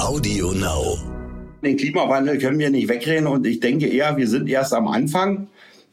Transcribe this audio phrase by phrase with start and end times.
[0.00, 0.98] Audio Now.
[1.62, 5.48] Den Klimawandel können wir nicht wegreden und ich denke eher, wir sind erst am Anfang.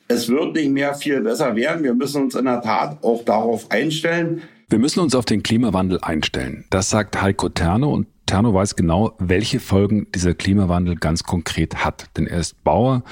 [0.08, 1.84] Es wird nicht mehr viel besser werden.
[1.84, 4.42] Wir müssen uns in der Tat auch darauf einstellen.
[4.70, 6.66] Wir müssen uns auf den Klimawandel einstellen.
[6.70, 12.08] Das sagt Heiko Terne und Terno weiß genau, welche Folgen dieser Klimawandel ganz konkret hat,
[12.18, 13.04] denn er ist Bauer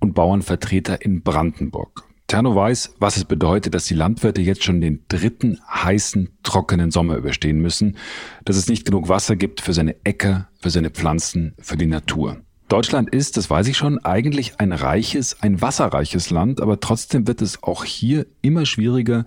[0.00, 2.02] und Bauernvertreter in Brandenburg.
[2.34, 7.14] Terno weiß, was es bedeutet, dass die Landwirte jetzt schon den dritten heißen, trockenen Sommer
[7.14, 7.96] überstehen müssen,
[8.44, 12.38] dass es nicht genug Wasser gibt für seine Äcker, für seine Pflanzen, für die Natur.
[12.68, 17.40] Deutschland ist, das weiß ich schon, eigentlich ein reiches, ein wasserreiches Land, aber trotzdem wird
[17.40, 19.26] es auch hier immer schwieriger,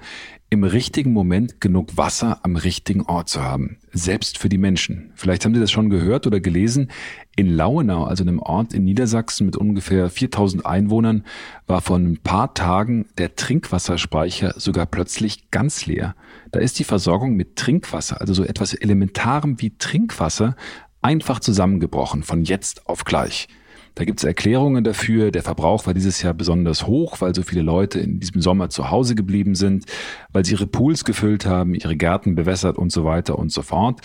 [0.49, 3.77] im richtigen Moment genug Wasser am richtigen Ort zu haben.
[3.91, 5.11] Selbst für die Menschen.
[5.15, 6.89] Vielleicht haben Sie das schon gehört oder gelesen.
[7.35, 11.25] In Lauenau, also einem Ort in Niedersachsen mit ungefähr 4000 Einwohnern,
[11.65, 16.15] war vor ein paar Tagen der Trinkwasserspeicher sogar plötzlich ganz leer.
[16.51, 20.55] Da ist die Versorgung mit Trinkwasser, also so etwas Elementarem wie Trinkwasser,
[21.01, 23.49] einfach zusammengebrochen von jetzt auf gleich.
[23.97, 25.31] Da gibt es Erklärungen dafür.
[25.31, 28.91] Der Verbrauch war dieses Jahr besonders hoch, weil so viele Leute in diesem Sommer zu
[28.91, 29.85] Hause geblieben sind,
[30.31, 34.01] weil sie ihre Pools gefüllt haben, ihre Gärten bewässert und so weiter und so fort.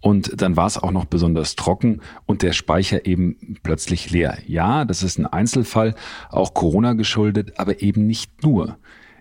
[0.00, 4.38] Und dann war es auch noch besonders trocken und der Speicher eben plötzlich leer.
[4.46, 5.94] Ja, das ist ein Einzelfall,
[6.30, 8.78] auch Corona geschuldet, aber eben nicht nur.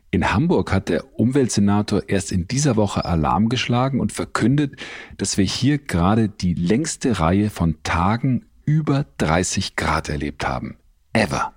[0.09, 4.77] In Hamburg hat der Umweltsenator erst in dieser Woche Alarm geschlagen und verkündet,
[5.17, 10.78] dass wir hier gerade die längste Reihe von Tagen über 30 Grad erlebt haben.
[11.14, 11.53] Ever.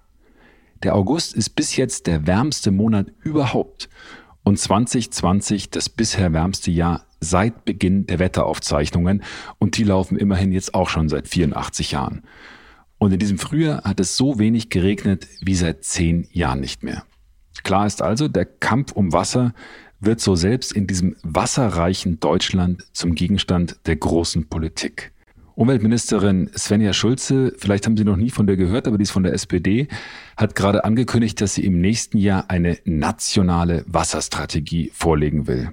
[0.83, 3.89] Der August ist bis jetzt der wärmste Monat überhaupt
[4.43, 9.23] und 2020 das bisher wärmste Jahr seit Beginn der Wetteraufzeichnungen
[9.59, 12.23] und die laufen immerhin jetzt auch schon seit 84 Jahren.
[12.98, 17.05] Und in diesem Frühjahr hat es so wenig geregnet wie seit zehn Jahren nicht mehr.
[17.65, 19.55] Klar ist also, der Kampf um Wasser
[19.98, 25.13] wird so selbst in diesem wasserreichen Deutschland zum Gegenstand der großen Politik.
[25.57, 29.25] Umweltministerin Svenja Schulze, vielleicht haben Sie noch nie von der gehört, aber die ist von
[29.25, 29.89] der SPD,
[30.37, 35.70] hat gerade angekündigt, dass sie im nächsten Jahr eine nationale Wasserstrategie vorlegen will.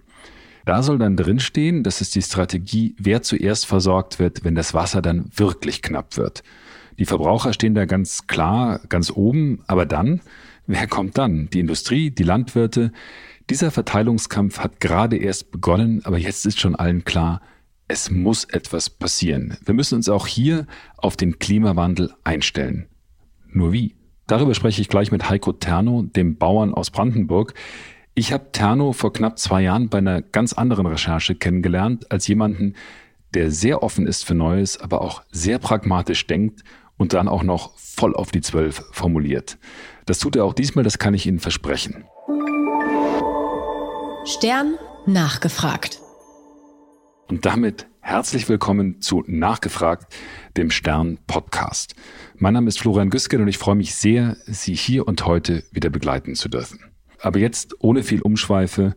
[0.65, 5.01] Da soll dann drinstehen, dass es die Strategie, wer zuerst versorgt wird, wenn das Wasser
[5.01, 6.43] dann wirklich knapp wird.
[6.97, 10.21] Die Verbraucher stehen da ganz klar, ganz oben, aber dann,
[10.67, 11.49] Wer kommt dann?
[11.49, 12.91] Die Industrie, die Landwirte?
[13.49, 17.41] Dieser Verteilungskampf hat gerade erst begonnen, aber jetzt ist schon allen klar,
[17.87, 19.57] es muss etwas passieren.
[19.63, 20.67] Wir müssen uns auch hier
[20.97, 22.87] auf den Klimawandel einstellen.
[23.47, 23.95] Nur wie?
[24.27, 27.53] Darüber spreche ich gleich mit Heiko Terno, dem Bauern aus Brandenburg.
[28.15, 32.75] Ich habe Terno vor knapp zwei Jahren bei einer ganz anderen Recherche kennengelernt, als jemanden,
[33.33, 36.63] der sehr offen ist für Neues, aber auch sehr pragmatisch denkt
[36.97, 39.57] und dann auch noch voll auf die Zwölf formuliert.
[40.05, 42.05] Das tut er auch diesmal, das kann ich Ihnen versprechen.
[44.25, 46.02] Stern nachgefragt.
[47.33, 50.13] Und damit herzlich willkommen zu Nachgefragt,
[50.55, 51.95] dem Stern Podcast.
[52.35, 55.89] Mein Name ist Florian Güsken und ich freue mich sehr, Sie hier und heute wieder
[55.89, 56.79] begleiten zu dürfen.
[57.19, 58.95] Aber jetzt ohne viel Umschweife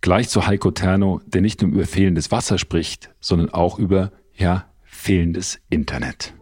[0.00, 4.64] gleich zu Heiko Terno, der nicht nur über fehlendes Wasser spricht, sondern auch über, ja,
[4.84, 6.32] fehlendes Internet.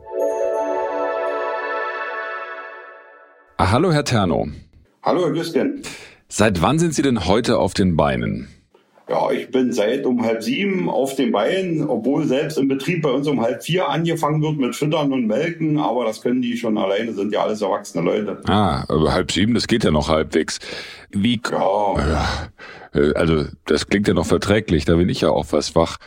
[3.56, 4.46] Ah, hallo, Herr Terno.
[5.02, 5.82] Hallo, Herr Güsken.
[6.28, 8.46] Seit wann sind Sie denn heute auf den Beinen?
[9.08, 13.10] Ja, ich bin seit um halb sieben auf den Beinen, obwohl selbst im Betrieb bei
[13.10, 16.78] uns um halb vier angefangen wird mit Füttern und Melken, aber das können die schon
[16.78, 18.40] alleine, sind ja alles erwachsene Leute.
[18.46, 20.60] Ah, aber halb sieben, das geht ja noch halbwegs.
[21.10, 21.40] Wie?
[21.50, 22.48] Ja.
[22.94, 25.98] Äh, also, das klingt ja noch verträglich, da bin ich ja auch was wach.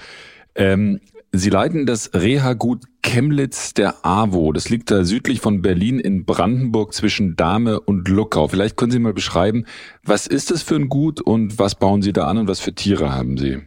[0.55, 1.01] Ähm,
[1.37, 4.53] Sie leiten das Reha-Gut Chemnitz der AWO.
[4.53, 8.47] Das liegt da südlich von Berlin in Brandenburg zwischen Dahme und Luckau.
[8.47, 9.65] Vielleicht können Sie mal beschreiben,
[10.03, 12.73] was ist das für ein Gut und was bauen Sie da an und was für
[12.73, 13.57] Tiere haben Sie?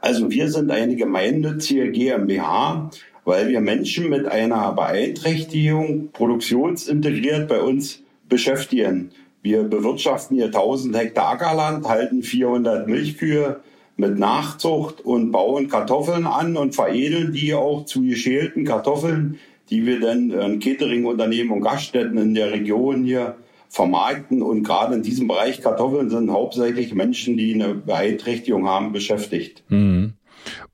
[0.00, 2.90] Also wir sind eine gemeinnützige GmbH,
[3.24, 9.10] weil wir Menschen mit einer Beeinträchtigung produktionsintegriert bei uns beschäftigen.
[9.42, 13.60] Wir bewirtschaften hier 1000 Hektar Ackerland, halten 400 Milchkühe,
[14.02, 19.38] mit Nachzucht und bauen Kartoffeln an und veredeln die auch zu geschälten Kartoffeln,
[19.70, 23.36] die wir dann an Catering-Unternehmen und Gaststätten in der Region hier
[23.70, 24.42] vermarkten.
[24.42, 29.62] Und gerade in diesem Bereich Kartoffeln sind hauptsächlich Menschen, die eine Beeinträchtigung haben, beschäftigt.
[29.68, 30.14] Mhm.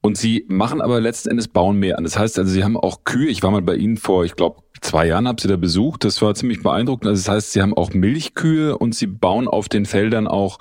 [0.00, 2.04] Und Sie machen aber letzten Endes bauen mehr an.
[2.04, 3.28] Das heißt also, Sie haben auch Kühe.
[3.28, 6.04] Ich war mal bei Ihnen vor, ich glaube, zwei Jahren habe Sie da besucht.
[6.04, 7.08] Das war ziemlich beeindruckend.
[7.08, 10.58] Also das heißt, Sie haben auch Milchkühe und Sie bauen auf den Feldern auch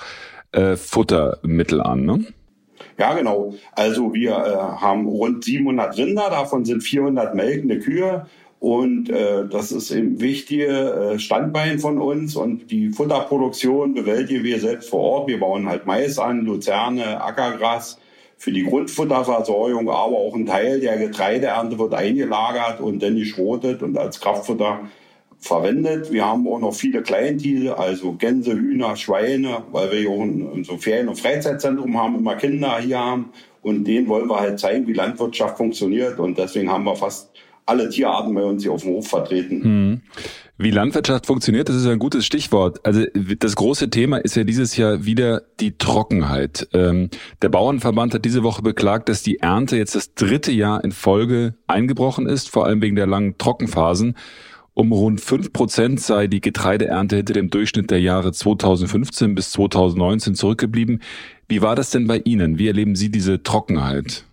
[0.52, 2.26] äh, Futtermittel an, ne?
[2.98, 3.54] Ja, genau.
[3.74, 8.26] Also wir äh, haben rund 700 Rinder, davon sind 400 melkende Kühe.
[8.60, 12.36] Und äh, das ist ein wichtiges äh, Standbein von uns.
[12.36, 15.28] Und die Futterproduktion bewältigen wir selbst vor Ort.
[15.28, 18.00] Wir bauen halt Mais an, Luzerne, Ackergras
[18.38, 23.98] für die Grundfutterversorgung, aber auch ein Teil der Getreideernte wird eingelagert und dann geschrotet und
[23.98, 24.82] als Kraftfutter
[25.40, 26.12] verwendet.
[26.12, 30.64] Wir haben auch noch viele Kleintiere, also Gänse, Hühner, Schweine, weil wir hier auch ein,
[30.64, 33.30] so Ferien- und Freizeitzentrum haben, immer Kinder hier haben.
[33.62, 36.20] Und denen wollen wir halt zeigen, wie Landwirtschaft funktioniert.
[36.20, 37.32] Und deswegen haben wir fast
[37.66, 39.64] alle Tierarten bei uns hier auf dem Hof vertreten.
[39.64, 40.02] Hm.
[40.60, 42.84] Wie Landwirtschaft funktioniert, das ist ein gutes Stichwort.
[42.84, 43.04] Also
[43.38, 46.68] das große Thema ist ja dieses Jahr wieder die Trockenheit.
[46.74, 47.12] Ähm,
[47.44, 51.54] der Bauernverband hat diese Woche beklagt, dass die Ernte jetzt das dritte Jahr in Folge
[51.68, 54.16] eingebrochen ist, vor allem wegen der langen Trockenphasen.
[54.78, 60.36] Um rund fünf Prozent sei die Getreideernte hinter dem Durchschnitt der Jahre 2015 bis 2019
[60.36, 61.02] zurückgeblieben.
[61.48, 62.60] Wie war das denn bei Ihnen?
[62.60, 64.24] Wie erleben Sie diese Trockenheit?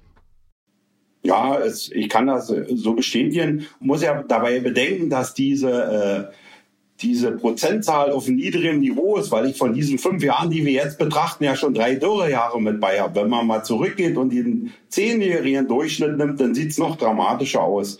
[1.22, 3.64] Ja, es, ich kann das so bestätigen.
[3.80, 6.34] Muss ja dabei bedenken, dass diese, äh,
[7.00, 10.72] diese Prozentzahl auf einem niedrigen Niveau ist, weil ich von diesen fünf Jahren, die wir
[10.72, 13.22] jetzt betrachten, ja schon drei Dürrejahre mit bei habe.
[13.22, 17.98] Wenn man mal zurückgeht und den zehnjährigen Durchschnitt nimmt, dann sieht's noch dramatischer aus.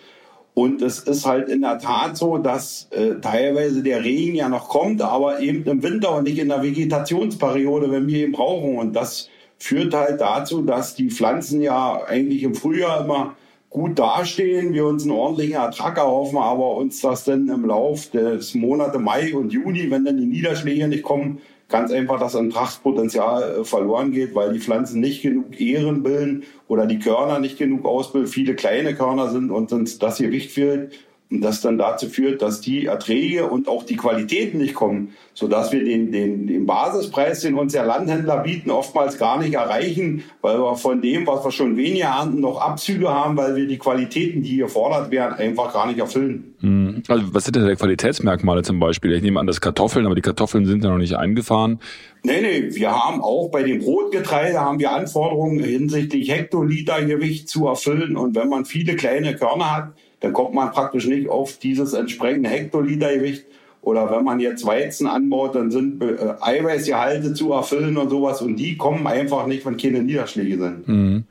[0.55, 4.69] Und es ist halt in der Tat so, dass äh, teilweise der Regen ja noch
[4.69, 8.79] kommt, aber eben im Winter und nicht in der Vegetationsperiode, wenn wir ihn brauchen.
[8.79, 9.29] Und das
[9.59, 13.35] führt halt dazu, dass die Pflanzen ja eigentlich im Frühjahr immer
[13.69, 18.55] gut dastehen, wir uns einen ordentlichen Ertrag erhoffen, aber uns das dann im Lauf des
[18.55, 23.65] Monate Mai und Juni, wenn dann die Niederschläge nicht kommen, ganz einfach das Ertragspotenzial äh,
[23.65, 28.29] verloren geht, weil die Pflanzen nicht genug Ähren bilden oder die Körner nicht genug ausbilden,
[28.29, 30.93] viele kleine Körner sind und uns das Gewicht fehlt
[31.31, 35.73] und das dann dazu führt, dass die Erträge und auch die Qualitäten nicht kommen, sodass
[35.73, 40.59] wir den, den, den Basispreis, den uns der Landhändler bieten, oftmals gar nicht erreichen, weil
[40.59, 44.43] wir von dem, was wir schon weniger ernten, noch Abzüge haben, weil wir die Qualitäten,
[44.43, 46.55] die gefordert werden, einfach gar nicht erfüllen.
[46.61, 47.03] Hm.
[47.09, 49.13] Also was sind denn die Qualitätsmerkmale zum Beispiel?
[49.13, 51.81] Ich nehme an, das Kartoffeln, aber die Kartoffeln sind ja noch nicht eingefahren.
[52.23, 58.17] Nee, nee, wir haben auch bei dem Brotgetreide haben wir Anforderungen hinsichtlich Hektolitergewicht zu erfüllen.
[58.17, 59.93] Und wenn man viele kleine Körner hat,
[60.25, 63.45] dann kommt man praktisch nicht auf dieses entsprechende Hektolitergewicht.
[63.83, 68.41] Oder wenn man jetzt Weizen anbaut, dann sind äh, Eiweißgehalte zu erfüllen und sowas.
[68.41, 70.89] Und die kommen einfach nicht, wenn keine Niederschläge sind.
[70.89, 71.25] Mhm.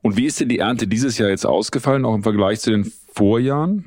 [0.00, 2.90] Und wie ist denn die Ernte dieses Jahr jetzt ausgefallen, auch im Vergleich zu den
[3.12, 3.84] Vorjahren?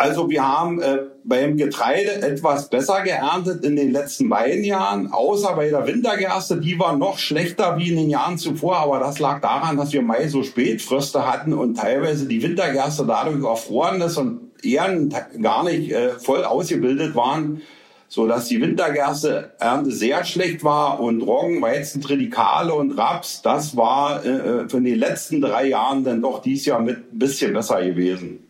[0.00, 5.56] Also wir haben äh, beim Getreide etwas besser geerntet in den letzten beiden Jahren, außer
[5.56, 9.40] bei der Wintergerste, die war noch schlechter wie in den Jahren zuvor, aber das lag
[9.40, 14.52] daran, dass wir Mai so Spätfröste hatten und teilweise die Wintergerste dadurch erfroren ist und
[14.62, 15.12] Ähren
[15.42, 17.62] gar nicht äh, voll ausgebildet waren,
[18.06, 23.76] so dass die Wintergerste Ernte sehr schlecht war und Roggen, Weizen, Tritikale und Raps, das
[23.76, 27.52] war äh, äh für die letzten drei Jahren dann doch dies Jahr mit ein bisschen
[27.52, 28.47] besser gewesen.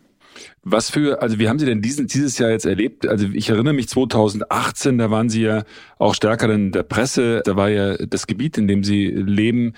[0.71, 3.07] Was für, also wie haben Sie denn diesen, dieses Jahr jetzt erlebt?
[3.07, 5.63] Also ich erinnere mich 2018, da waren Sie ja
[5.97, 7.41] auch stärker in der Presse.
[7.43, 9.73] Da war ja das Gebiet, in dem Sie leben,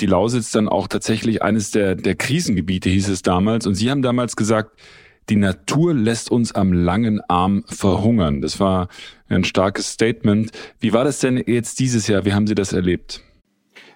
[0.00, 3.66] die Lausitz dann auch tatsächlich eines der, der Krisengebiete, hieß es damals.
[3.66, 4.78] Und Sie haben damals gesagt,
[5.28, 8.40] die Natur lässt uns am langen Arm verhungern.
[8.40, 8.88] Das war
[9.28, 10.52] ein starkes Statement.
[10.78, 12.24] Wie war das denn jetzt dieses Jahr?
[12.24, 13.22] Wie haben Sie das erlebt?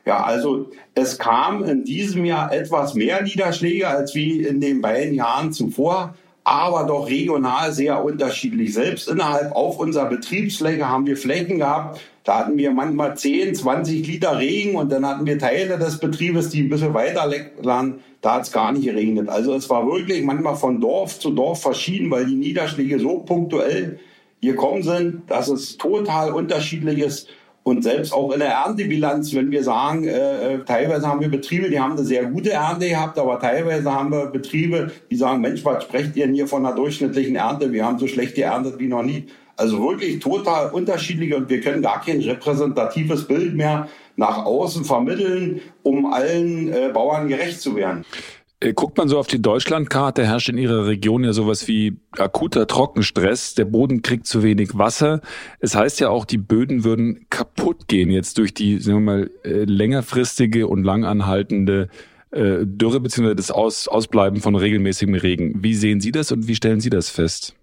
[0.06, 5.14] Ja, also es kam in diesem Jahr etwas mehr Niederschläge als wie in den beiden
[5.14, 6.14] Jahren zuvor
[6.44, 8.74] aber doch regional sehr unterschiedlich.
[8.74, 14.06] Selbst innerhalb auf unserer Betriebsfläche haben wir Flächen gehabt, da hatten wir manchmal 10, 20
[14.06, 17.30] Liter Regen und dann hatten wir Teile des Betriebes, die ein bisschen weiter
[17.62, 19.28] waren, da hat es gar nicht geregnet.
[19.28, 23.98] Also es war wirklich manchmal von Dorf zu Dorf verschieden, weil die Niederschläge so punktuell
[24.42, 27.28] gekommen sind, dass es total unterschiedlich ist.
[27.70, 31.70] Und selbst auch in der Erntebilanz, wenn wir sagen, äh, äh, teilweise haben wir Betriebe,
[31.70, 35.64] die haben eine sehr gute Ernte gehabt, aber teilweise haben wir Betriebe, die sagen, Mensch,
[35.64, 37.72] was sprecht ihr denn hier von einer durchschnittlichen Ernte?
[37.72, 39.26] Wir haben so schlecht geerntet wie noch nie.
[39.56, 43.86] Also wirklich total unterschiedlich und wir können gar kein repräsentatives Bild mehr
[44.16, 48.04] nach außen vermitteln, um allen äh, Bauern gerecht zu werden.
[48.60, 52.66] Äh, guckt man so auf die Deutschlandkarte, herrscht in Ihrer Region ja sowas wie akuter
[52.66, 53.54] Trockenstress.
[53.54, 55.22] Der Boden kriegt zu wenig Wasser.
[55.60, 59.30] Es heißt ja auch, die Böden würden kaputt gehen jetzt durch die, sagen wir mal,
[59.44, 61.88] äh, längerfristige und langanhaltende
[62.32, 65.62] äh, Dürre beziehungsweise das Aus, Ausbleiben von regelmäßigem Regen.
[65.62, 67.54] Wie sehen Sie das und wie stellen Sie das fest?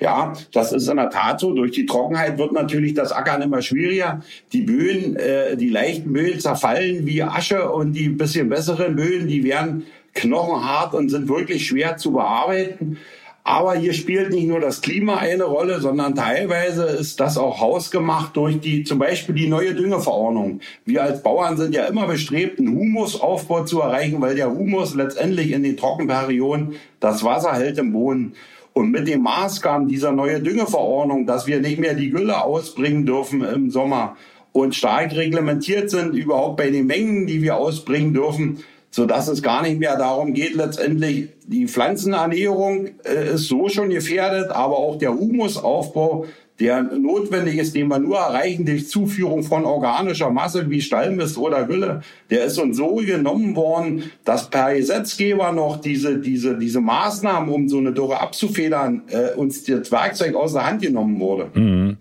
[0.00, 1.54] Ja, das ist in der Tat so.
[1.54, 4.22] Durch die Trockenheit wird natürlich das Ackern immer schwieriger.
[4.52, 9.44] Die Böen, äh, die leichten Böen zerfallen wie Asche und die bisschen besseren Böen, die
[9.44, 9.84] werden
[10.14, 12.98] knochenhart und sind wirklich schwer zu bearbeiten.
[13.46, 18.34] Aber hier spielt nicht nur das Klima eine Rolle, sondern teilweise ist das auch hausgemacht
[18.36, 20.60] durch die, zum Beispiel die neue Düngeverordnung.
[20.86, 25.52] Wir als Bauern sind ja immer bestrebt, einen Humusaufbau zu erreichen, weil der Humus letztendlich
[25.52, 28.32] in den Trockenperioden das Wasser hält im Boden.
[28.74, 33.42] Und mit dem Maßgaben dieser neue Düngeverordnung, dass wir nicht mehr die Gülle ausbringen dürfen
[33.42, 34.16] im Sommer
[34.52, 38.58] und stark reglementiert sind, überhaupt bei den Mengen, die wir ausbringen dürfen,
[38.90, 43.90] so dass es gar nicht mehr darum geht, letztendlich die Pflanzenernährung äh, ist so schon
[43.90, 46.26] gefährdet, aber auch der Humusaufbau
[46.60, 51.64] der notwendig ist, den wir nur erreichen durch Zuführung von organischer Masse wie Stallmist oder
[51.64, 57.48] Gülle, der ist uns so genommen worden, dass per Gesetzgeber noch diese, diese, diese Maßnahmen,
[57.48, 61.50] um so eine Dürre abzufedern, äh, uns das Werkzeug aus der Hand genommen wurde.
[61.54, 61.96] Mhm.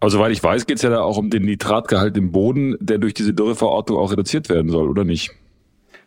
[0.00, 2.98] Also, soweit ich weiß, geht es ja da auch um den Nitratgehalt im Boden, der
[2.98, 5.30] durch diese Dürreverordnung auch reduziert werden soll, oder nicht?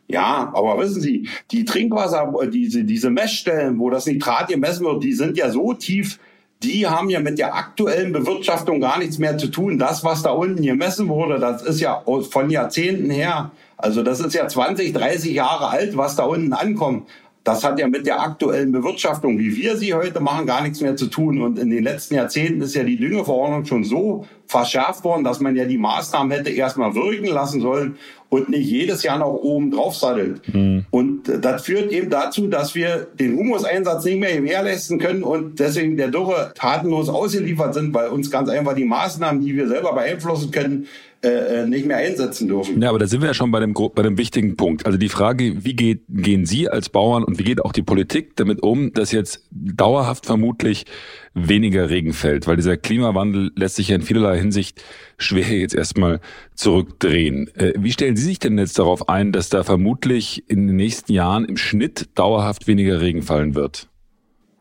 [0.08, 5.14] Ja, aber wissen Sie, die Trinkwasser, diese, diese Messstellen, wo das Nitrat gemessen wird, die
[5.14, 6.20] sind ja so tief,
[6.64, 9.78] die haben ja mit der aktuellen Bewirtschaftung gar nichts mehr zu tun.
[9.78, 13.52] Das, was da unten gemessen wurde, das ist ja von Jahrzehnten her.
[13.78, 17.08] Also das ist ja 20, 30 Jahre alt, was da unten ankommt.
[17.44, 20.98] Das hat ja mit der aktuellen Bewirtschaftung, wie wir sie heute machen, gar nichts mehr
[20.98, 21.42] zu tun.
[21.42, 25.56] Und in den letzten Jahrzehnten ist ja die Düngeverordnung schon so verschärft worden, dass man
[25.56, 27.98] ja die Maßnahmen hätte erstmal wirken lassen sollen
[28.30, 30.42] und nicht jedes Jahr noch oben drauf sattelt.
[30.54, 30.86] Mhm.
[30.92, 35.98] Und das führt eben dazu, dass wir den Humuseinsatz nicht mehr gewährleisten können und deswegen
[35.98, 40.52] der Dürre tatenlos ausgeliefert sind, weil uns ganz einfach die Maßnahmen, die wir selber beeinflussen
[40.52, 40.88] können,
[41.24, 42.80] äh, äh, nicht mehr einsetzen dürfen.
[42.80, 44.86] Ja, aber da sind wir ja schon bei dem, bei dem wichtigen Punkt.
[44.86, 48.36] Also die Frage, wie geht, gehen Sie als Bauern und wie geht auch die Politik
[48.36, 50.86] damit um, dass jetzt dauerhaft vermutlich
[51.34, 52.46] weniger Regen fällt?
[52.46, 54.84] Weil dieser Klimawandel lässt sich ja in vielerlei Hinsicht
[55.18, 56.20] schwer jetzt erstmal
[56.54, 57.50] zurückdrehen.
[57.56, 61.12] Äh, wie stellen Sie sich denn jetzt darauf ein, dass da vermutlich in den nächsten
[61.12, 63.90] Jahren im Schnitt dauerhaft weniger Regen fallen wird?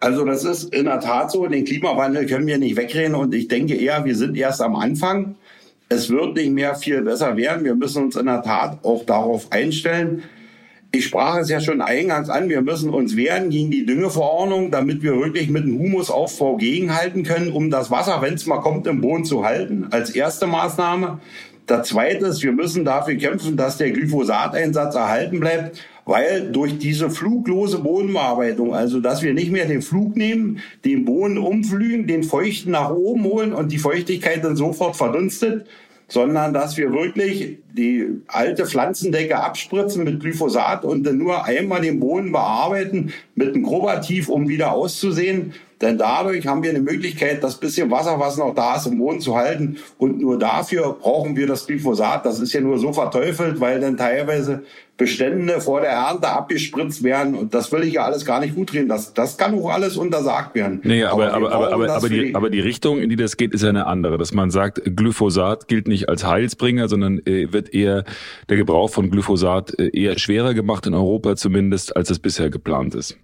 [0.01, 1.47] Also das ist in der Tat so.
[1.47, 5.37] Den Klimawandel können wir nicht wegreden und ich denke eher, wir sind erst am Anfang
[5.89, 7.65] es wird nicht mehr viel besser werden.
[7.65, 10.25] Wir müssen uns in der Tat auch darauf einstellen.
[10.93, 15.03] Ich sprach es ja schon eingangs an, wir müssen uns wehren gegen die Düngeverordnung, damit
[15.03, 19.01] wir wirklich mit dem Humusaufbau gegenhalten können, um das Wasser, wenn es mal kommt, im
[19.01, 21.21] Boden zu halten, als erste Maßnahme.
[21.67, 27.11] Das zweite ist, wir müssen dafür kämpfen, dass der Glyphosateinsatz erhalten bleibt, weil durch diese
[27.11, 32.71] fluglose Bodenbearbeitung, also dass wir nicht mehr den Flug nehmen, den Boden umflügen, den Feuchten
[32.71, 35.67] nach oben holen und die Feuchtigkeit dann sofort verdunstet,
[36.09, 41.99] sondern dass wir wirklich die alte Pflanzendecke abspritzen mit Glyphosat und dann nur einmal den
[41.99, 45.55] Boden bearbeiten mit einem Grobativ, um wieder auszusehen.
[45.81, 49.21] Denn dadurch haben wir eine Möglichkeit, das bisschen Wasser, was noch da ist, im Boden
[49.21, 49.77] zu halten.
[49.99, 52.25] Und nur dafür brauchen wir das Glyphosat.
[52.25, 54.63] Das ist ja nur so verteufelt, weil dann teilweise
[54.97, 57.35] Bestände vor der Ernte abgespritzt werden.
[57.35, 58.89] Und das will ich ja alles gar nicht gut reden.
[58.89, 60.81] Das, das kann auch alles untersagt werden.
[60.83, 63.63] Nee, aber, aber, aber, aber, aber, die, aber die Richtung, in die das geht, ist
[63.63, 64.17] ja eine andere.
[64.17, 68.05] Dass man sagt, Glyphosat gilt nicht als Heilsbringer, sondern äh, wird eher
[68.49, 72.95] der Gebrauch von Glyphosat äh, eher schwerer gemacht in Europa zumindest, als es bisher geplant
[72.95, 73.19] ist.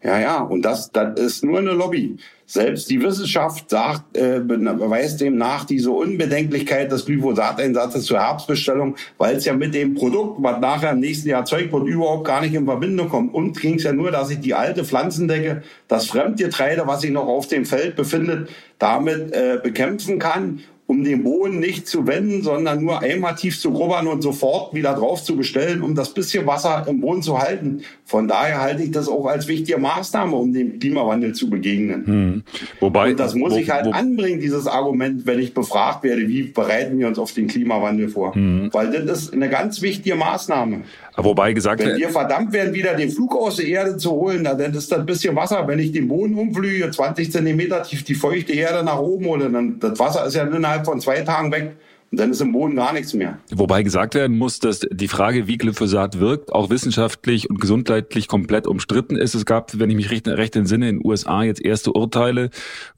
[0.00, 2.18] Ja, ja, und das, das ist nur eine Lobby.
[2.46, 9.36] Selbst die Wissenschaft sagt, äh, weist dem nach diese Unbedenklichkeit des Glyphosateinsatzes zur Herbstbestellung, weil
[9.36, 12.54] es ja mit dem Produkt, was nachher im nächsten Jahr Zeug wird, überhaupt gar nicht
[12.54, 13.34] in Verbindung kommt.
[13.34, 17.26] Und ging es ja nur, dass ich die alte Pflanzendecke, das Fremdgetreide, was sich noch
[17.26, 22.82] auf dem Feld befindet, damit äh, bekämpfen kann um den Boden nicht zu wenden, sondern
[22.82, 26.86] nur einmal tief zu grubbern und sofort wieder drauf zu bestellen, um das bisschen Wasser
[26.88, 27.82] im Boden zu halten.
[28.06, 32.06] Von daher halte ich das auch als wichtige Maßnahme, um dem Klimawandel zu begegnen.
[32.06, 32.42] Hm.
[32.80, 36.26] Wobei, und das muss wo, ich halt wo, anbringen, dieses Argument, wenn ich befragt werde,
[36.26, 38.34] wie bereiten wir uns auf den Klimawandel vor.
[38.34, 38.70] Hm.
[38.72, 40.84] Weil das ist eine ganz wichtige Maßnahme.
[41.20, 44.60] Wobei gesagt Wenn wir verdammt werden, wieder den Flug aus der Erde zu holen, dann
[44.60, 45.66] ist das ein bisschen Wasser.
[45.66, 49.80] Wenn ich den Boden umflüge, 20 Zentimeter tief die feuchte Erde nach oben hole, dann
[49.80, 51.72] das Wasser ist ja innerhalb von zwei Tagen weg.
[52.10, 53.38] Und dann ist im Boden gar nichts mehr.
[53.50, 58.66] Wobei gesagt werden muss, dass die Frage, wie Glyphosat wirkt, auch wissenschaftlich und gesundheitlich komplett
[58.66, 59.34] umstritten ist.
[59.34, 62.48] Es gab, wenn ich mich recht, recht entsinne, in den USA jetzt erste Urteile,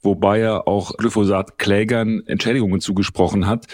[0.00, 3.66] wobei er auch Glyphosat-Klägern Entschädigungen zugesprochen hat.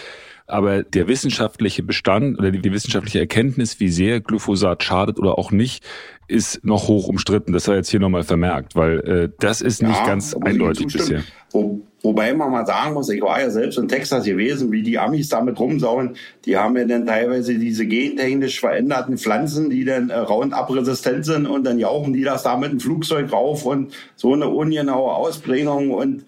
[0.49, 5.85] Aber der wissenschaftliche Bestand oder die, wissenschaftliche Erkenntnis, wie sehr Glyphosat schadet oder auch nicht,
[6.29, 7.53] ist noch hoch umstritten.
[7.53, 11.23] Das sei jetzt hier nochmal vermerkt, weil äh, das ist nicht ja, ganz eindeutig bisher.
[11.51, 14.99] Wo, wobei man mal sagen muss, ich war ja selbst in Texas gewesen, wie die
[14.99, 16.17] Amis damit rumsauen.
[16.45, 21.47] Die haben ja dann teilweise diese gentechnisch veränderten Pflanzen, die dann äh, Roundup resistent sind
[21.47, 25.91] und dann jauchen die das da mit dem Flugzeug rauf und so eine ungenaue Ausbringung
[25.91, 26.25] und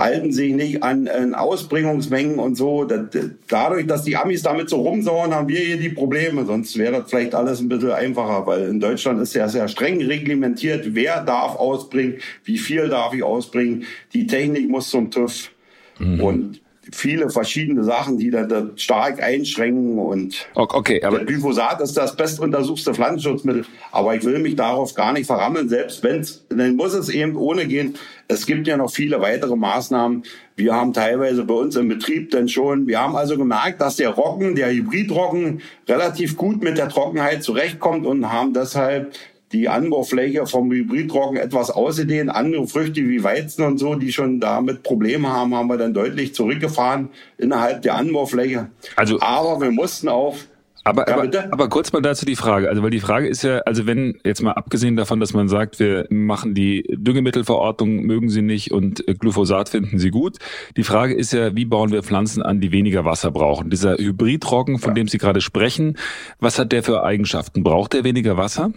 [0.00, 2.84] halten sich nicht an, an Ausbringungsmengen und so.
[2.84, 3.00] Das,
[3.48, 6.44] dadurch, dass die Amis damit so rumsauern, haben wir hier die Probleme.
[6.46, 10.02] Sonst wäre das vielleicht alles ein bisschen einfacher, weil in Deutschland ist ja sehr streng
[10.02, 13.84] reglementiert, wer darf ausbringen, wie viel darf ich ausbringen.
[14.14, 15.50] Die Technik muss zum TÜV.
[15.98, 16.20] Mhm.
[16.20, 16.60] Und
[16.92, 22.94] viele verschiedene Sachen, die da, da stark einschränken und okay, aber Glyphosat ist das bestuntersuchte
[22.94, 23.64] Pflanzenschutzmittel.
[23.92, 27.36] Aber ich will mich darauf gar nicht verrammeln, selbst wenn es, dann muss es eben
[27.36, 27.94] ohne gehen.
[28.28, 30.22] Es gibt ja noch viele weitere Maßnahmen.
[30.56, 34.10] Wir haben teilweise bei uns im Betrieb dann schon, wir haben also gemerkt, dass der
[34.10, 39.14] Roggen, der Hybridroggen relativ gut mit der Trockenheit zurechtkommt und haben deshalb
[39.52, 42.30] die Anbaufläche vom Hybridroggen etwas ausgedehnt.
[42.30, 46.34] Andere Früchte wie Weizen und so, die schon damit Probleme haben, haben wir dann deutlich
[46.34, 48.70] zurückgefahren innerhalb der Anbaufläche.
[48.96, 50.46] Also, aber wir mussten auf
[50.82, 52.68] aber, ja, aber, aber kurz mal dazu die Frage.
[52.68, 55.78] Also, weil die Frage ist ja, also wenn, jetzt mal abgesehen davon, dass man sagt,
[55.78, 60.38] wir machen die Düngemittelverordnung, mögen sie nicht und Glyphosat finden sie gut.
[60.78, 63.68] Die Frage ist ja, wie bauen wir Pflanzen an, die weniger Wasser brauchen?
[63.68, 64.94] Dieser Hybridroggen, von ja.
[64.94, 65.98] dem Sie gerade sprechen,
[66.38, 67.62] was hat der für Eigenschaften?
[67.62, 68.72] Braucht der weniger Wasser?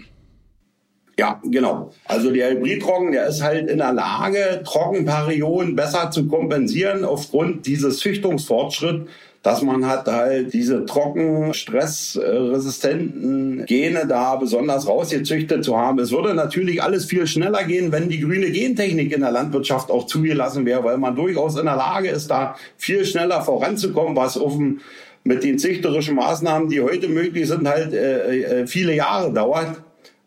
[1.18, 1.92] Ja, genau.
[2.06, 8.00] Also der Hybridroggen, der ist halt in der Lage, Trockenperioden besser zu kompensieren aufgrund dieses
[8.00, 9.08] Züchtungsfortschritts,
[9.44, 16.00] dass man hat halt diese trocken stressresistenten Gene da besonders rausgezüchtet zu haben.
[16.00, 20.08] Es würde natürlich alles viel schneller gehen, wenn die grüne Gentechnik in der Landwirtschaft auch
[20.08, 24.54] zugelassen wäre, weil man durchaus in der Lage ist, da viel schneller voranzukommen, was auf
[24.54, 24.80] dem
[25.26, 29.78] mit den züchterischen Maßnahmen, die heute möglich sind, halt äh, äh viele Jahre dauert.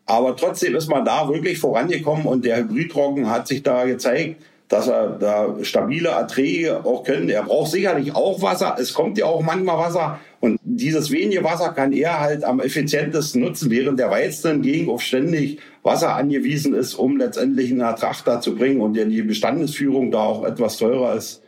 [0.07, 4.87] Aber trotzdem ist man da wirklich vorangekommen und der Hybridroggen hat sich da gezeigt, dass
[4.87, 7.29] er da stabile Erträge auch können.
[7.29, 8.75] Er braucht sicherlich auch Wasser.
[8.79, 10.19] Es kommt ja auch manchmal Wasser.
[10.39, 15.01] Und dieses wenige Wasser kann er halt am effizientesten nutzen, während der Weizen hingegen auf
[15.01, 20.19] ständig Wasser angewiesen ist, um letztendlich einen Ertrag da zu bringen und die Bestandesführung da
[20.19, 21.41] auch etwas teurer ist.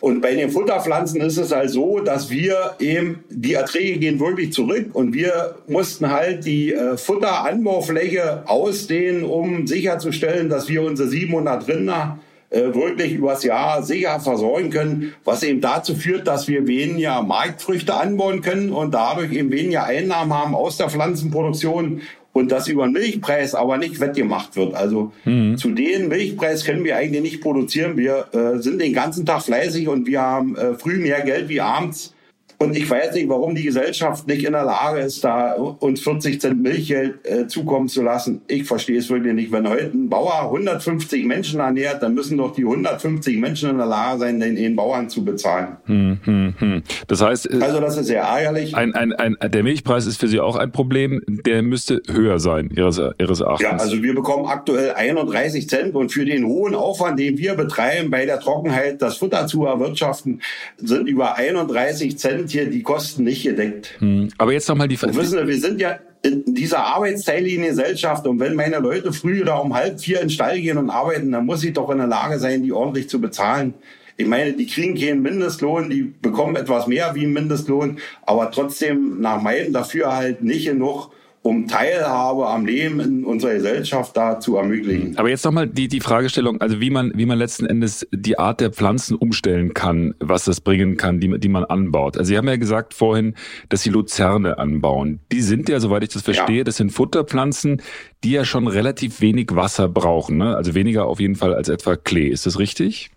[0.00, 4.52] Und bei den Futterpflanzen ist es halt so, dass wir eben, die Erträge gehen wirklich
[4.52, 11.66] zurück und wir mussten halt die äh, Futteranbaufläche ausdehnen, um sicherzustellen, dass wir unsere 700
[11.68, 12.18] Rinder
[12.50, 17.94] äh, wirklich übers Jahr sicher versorgen können, was eben dazu führt, dass wir weniger Marktfrüchte
[17.94, 22.02] anbauen können und dadurch eben weniger Einnahmen haben aus der Pflanzenproduktion
[22.36, 24.74] und das über den Milchpreis aber nicht wettgemacht wird.
[24.74, 25.56] Also mhm.
[25.56, 27.96] zu den Milchpreis können wir eigentlich nicht produzieren.
[27.96, 31.62] Wir äh, sind den ganzen Tag fleißig und wir haben äh, früh mehr Geld wie
[31.62, 32.12] abends
[32.58, 36.40] und ich weiß nicht, warum die Gesellschaft nicht in der Lage ist, da uns 40
[36.40, 38.40] Cent Milchgeld äh, zukommen zu lassen.
[38.48, 39.52] Ich verstehe es wirklich nicht.
[39.52, 43.86] Wenn heute ein Bauer 150 Menschen ernährt, dann müssen doch die 150 Menschen in der
[43.86, 45.76] Lage sein, den, den Bauern zu bezahlen.
[45.84, 46.82] Hm, hm, hm.
[47.08, 48.74] Das heißt, äh, also das ist sehr ärgerlich.
[48.74, 51.20] Ein, ein, ein, der Milchpreis ist für Sie auch ein Problem.
[51.26, 53.68] Der müsste höher sein, Ihres, Ihres Erachtens.
[53.68, 58.10] Ja, also wir bekommen aktuell 31 Cent und für den hohen Aufwand, den wir betreiben,
[58.10, 60.40] bei der Trockenheit das Futter zu erwirtschaften,
[60.78, 63.94] sind über 31 Cent sind hier die Kosten nicht gedeckt.
[63.98, 64.28] Hm.
[64.38, 65.16] Aber jetzt nochmal die Frage.
[65.16, 69.62] Wissen Sie, wir sind ja in dieser arbeitsteiligen Gesellschaft und wenn meine Leute früh oder
[69.62, 72.06] um halb vier in den Stall gehen und arbeiten, dann muss ich doch in der
[72.06, 73.74] Lage sein, die ordentlich zu bezahlen.
[74.16, 79.20] Ich meine, die kriegen keinen Mindestlohn, die bekommen etwas mehr wie ein Mindestlohn, aber trotzdem
[79.20, 81.10] nach meinem dafür halt nicht genug,
[81.46, 85.16] um Teilhabe am Leben in unserer Gesellschaft da zu ermöglichen.
[85.16, 88.60] Aber jetzt nochmal die, die Fragestellung, also wie man, wie man letzten Endes die Art
[88.60, 92.18] der Pflanzen umstellen kann, was das bringen kann, die, die man anbaut.
[92.18, 93.34] Also Sie haben ja gesagt vorhin,
[93.68, 95.20] dass Sie Luzerne anbauen.
[95.30, 96.64] Die sind ja, soweit ich das verstehe, ja.
[96.64, 97.80] das sind Futterpflanzen,
[98.24, 100.56] die ja schon relativ wenig Wasser brauchen, ne?
[100.56, 102.28] also weniger auf jeden Fall als etwa Klee.
[102.28, 103.10] Ist das richtig?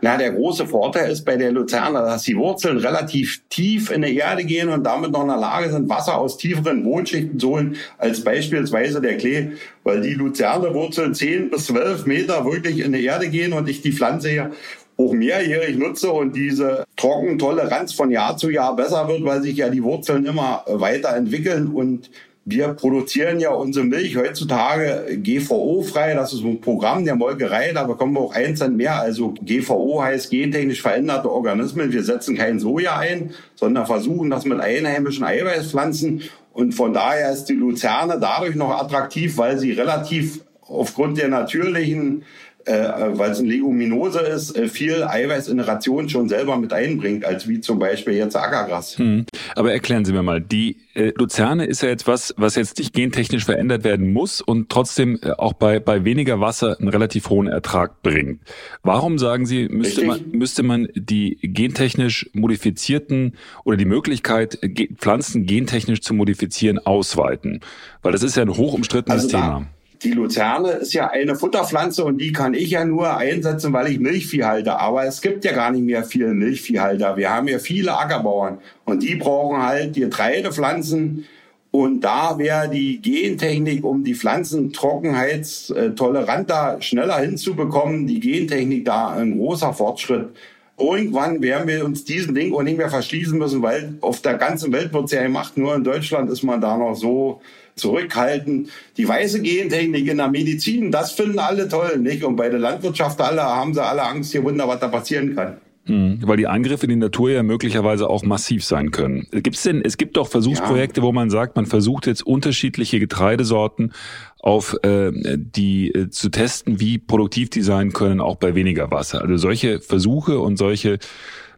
[0.00, 4.16] Na, der große Vorteil ist bei der Luzerne, dass die Wurzeln relativ tief in die
[4.16, 7.76] Erde gehen und damit noch in der Lage sind, Wasser aus tieferen Bodenschichten zu holen,
[7.98, 9.52] als beispielsweise der Klee,
[9.84, 13.92] weil die Luzerne-Wurzeln 10 bis 12 Meter wirklich in die Erde gehen und ich die
[13.92, 14.50] Pflanze ja
[14.98, 19.68] auch mehrjährig nutze und diese Trockentoleranz von Jahr zu Jahr besser wird, weil sich ja
[19.68, 22.10] die Wurzeln immer weiterentwickeln und
[22.50, 26.14] wir produzieren ja unsere Milch heutzutage GVO-frei.
[26.14, 27.72] Das ist ein Programm der Molkerei.
[27.72, 28.98] Da bekommen wir auch ein Cent mehr.
[28.98, 31.92] Also GVO heißt gentechnisch veränderte Organismen.
[31.92, 36.22] Wir setzen kein Soja ein, sondern versuchen das mit einheimischen Eiweißpflanzen.
[36.54, 42.24] Und von daher ist die Luzerne dadurch noch attraktiv, weil sie relativ aufgrund der natürlichen
[42.68, 46.72] äh, weil es eine Leguminose ist, äh, viel Eiweiß in der Ration schon selber mit
[46.72, 48.98] einbringt, als wie zum Beispiel jetzt Ackergras.
[48.98, 49.24] Hm.
[49.54, 52.92] Aber erklären Sie mir mal, die äh, Luzerne ist ja jetzt was, was jetzt nicht
[52.92, 57.46] gentechnisch verändert werden muss und trotzdem äh, auch bei, bei weniger Wasser einen relativ hohen
[57.46, 58.42] Ertrag bringt.
[58.82, 64.58] Warum sagen Sie, müsste man, müsste man die gentechnisch modifizierten oder die Möglichkeit,
[64.98, 67.60] Pflanzen gentechnisch zu modifizieren, ausweiten?
[68.02, 69.66] Weil das ist ja ein hoch umstrittenes also Thema
[70.02, 73.98] die Luzerne ist ja eine Futterpflanze und die kann ich ja nur einsetzen, weil ich
[73.98, 74.78] Milchvieh halte.
[74.78, 77.16] Aber es gibt ja gar nicht mehr viele Milchviehhalter.
[77.16, 81.26] Wir haben ja viele Ackerbauern und die brauchen halt Getreidepflanzen.
[81.70, 89.36] Und da wäre die Gentechnik, um die Pflanzen trockenheitstoleranter, schneller hinzubekommen, die Gentechnik da ein
[89.36, 90.30] großer Fortschritt
[90.78, 94.72] irgendwann werden wir uns diesen Ding auch nicht mehr verschließen müssen, weil auf der ganzen
[94.72, 95.56] Welt wird es ja gemacht.
[95.56, 97.40] Nur in Deutschland ist man da noch so
[97.78, 98.70] zurückhaltend.
[98.96, 102.24] Die weiße Gentechnik in der Medizin, das finden alle toll, nicht?
[102.24, 105.58] Und bei der Landwirtschaft alle haben sie alle Angst, hier Wunder, was da passieren kann.
[105.88, 109.26] Mhm, weil die Eingriffe in die Natur ja möglicherweise auch massiv sein können.
[109.30, 111.06] Gibt's denn, es gibt doch Versuchsprojekte, ja.
[111.06, 113.92] wo man sagt, man versucht jetzt unterschiedliche Getreidesorten
[114.38, 119.22] auf äh, die äh, zu testen, wie produktiv die sein können, auch bei weniger Wasser.
[119.22, 120.98] Also solche Versuche und solche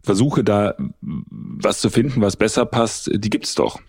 [0.01, 3.79] Versuche da was zu finden, was besser passt, die gibt's doch.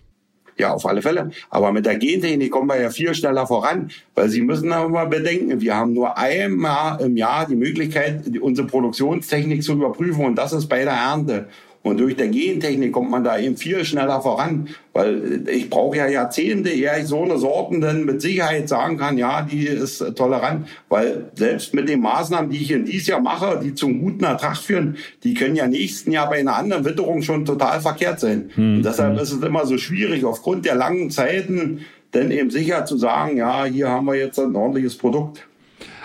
[0.57, 1.31] Ja, auf alle Fälle.
[1.49, 5.07] Aber mit der Gentechnik kommen wir ja viel schneller voran, weil Sie müssen aber mal
[5.07, 10.53] bedenken, wir haben nur einmal im Jahr die Möglichkeit, unsere Produktionstechnik zu überprüfen und das
[10.53, 11.47] ist bei der Ernte.
[11.83, 16.07] Und durch der Gentechnik kommt man da eben viel schneller voran, weil ich brauche ja
[16.07, 20.67] Jahrzehnte, ehe ich so eine Sorten dann mit Sicherheit sagen kann, ja, die ist tolerant,
[20.87, 24.57] weil selbst mit den Maßnahmen, die ich in dieses Jahr mache, die zum guten Ertrag
[24.57, 28.49] führen, die können ja nächsten Jahr bei einer anderen Witterung schon total verkehrt sein.
[28.55, 28.77] Hm.
[28.77, 31.81] Und deshalb ist es immer so schwierig, aufgrund der langen Zeiten,
[32.13, 35.45] denn eben sicher zu sagen, ja, hier haben wir jetzt ein ordentliches Produkt.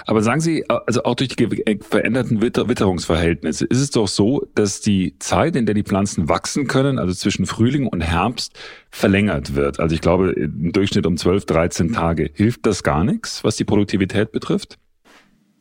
[0.08, 4.46] Aber sagen Sie, also auch durch die äh, veränderten Witter Witterungsverhältnisse, ist es doch so,
[4.54, 8.58] dass die Zeit, in der die Pflanzen wachsen können, also zwischen Frühling und Herbst,
[8.90, 9.80] verlängert wird.
[9.80, 12.30] Also ich glaube, im Durchschnitt um 12, 13 Tage.
[12.32, 14.78] Hilft das gar nichts, was die Produktivität betrifft?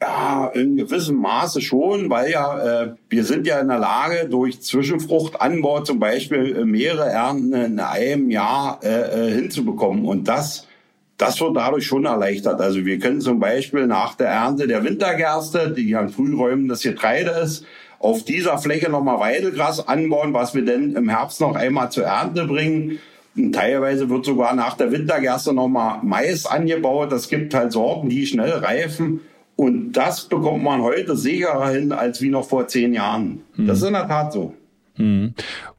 [0.01, 4.61] Ja, in gewissem Maße schon, weil ja äh, wir sind ja in der Lage, durch
[4.61, 10.05] Zwischenfruchtanbau zum Beispiel äh, mehrere Ernten in einem Jahr äh, äh hinzubekommen.
[10.05, 10.67] Und das
[11.17, 12.61] das wird dadurch schon erleichtert.
[12.61, 17.31] Also wir können zum Beispiel nach der Ernte der Wintergerste, die an Frühräumen das Getreide
[17.31, 17.65] ist,
[17.99, 22.45] auf dieser Fläche nochmal Weidelgras anbauen, was wir dann im Herbst noch einmal zur Ernte
[22.45, 22.99] bringen.
[23.35, 27.11] Und teilweise wird sogar nach der Wintergerste nochmal Mais angebaut.
[27.11, 29.21] Das gibt halt Sorten, die schnell reifen.
[29.55, 33.41] Und das bekommt man heute sicherer hin als wie noch vor zehn Jahren.
[33.57, 34.53] Das ist in der Tat so.
[34.97, 35.33] Mhm.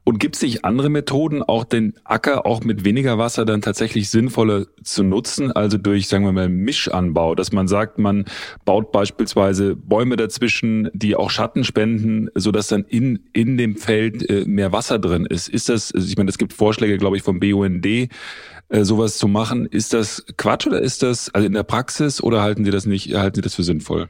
[0.09, 4.09] Und gibt es nicht andere Methoden, auch den Acker auch mit weniger Wasser dann tatsächlich
[4.09, 5.51] sinnvoller zu nutzen?
[5.51, 8.25] Also durch, sagen wir mal, Mischanbau, dass man sagt, man
[8.65, 14.45] baut beispielsweise Bäume dazwischen, die auch Schatten spenden, sodass dann in, in dem Feld äh,
[14.47, 15.47] mehr Wasser drin ist.
[15.47, 18.09] Ist das, also ich meine, es gibt Vorschläge, glaube ich, vom BUND, äh,
[18.81, 19.67] sowas zu machen.
[19.67, 23.13] Ist das Quatsch oder ist das also in der Praxis oder halten Sie das nicht,
[23.13, 24.09] halten Sie das für sinnvoll?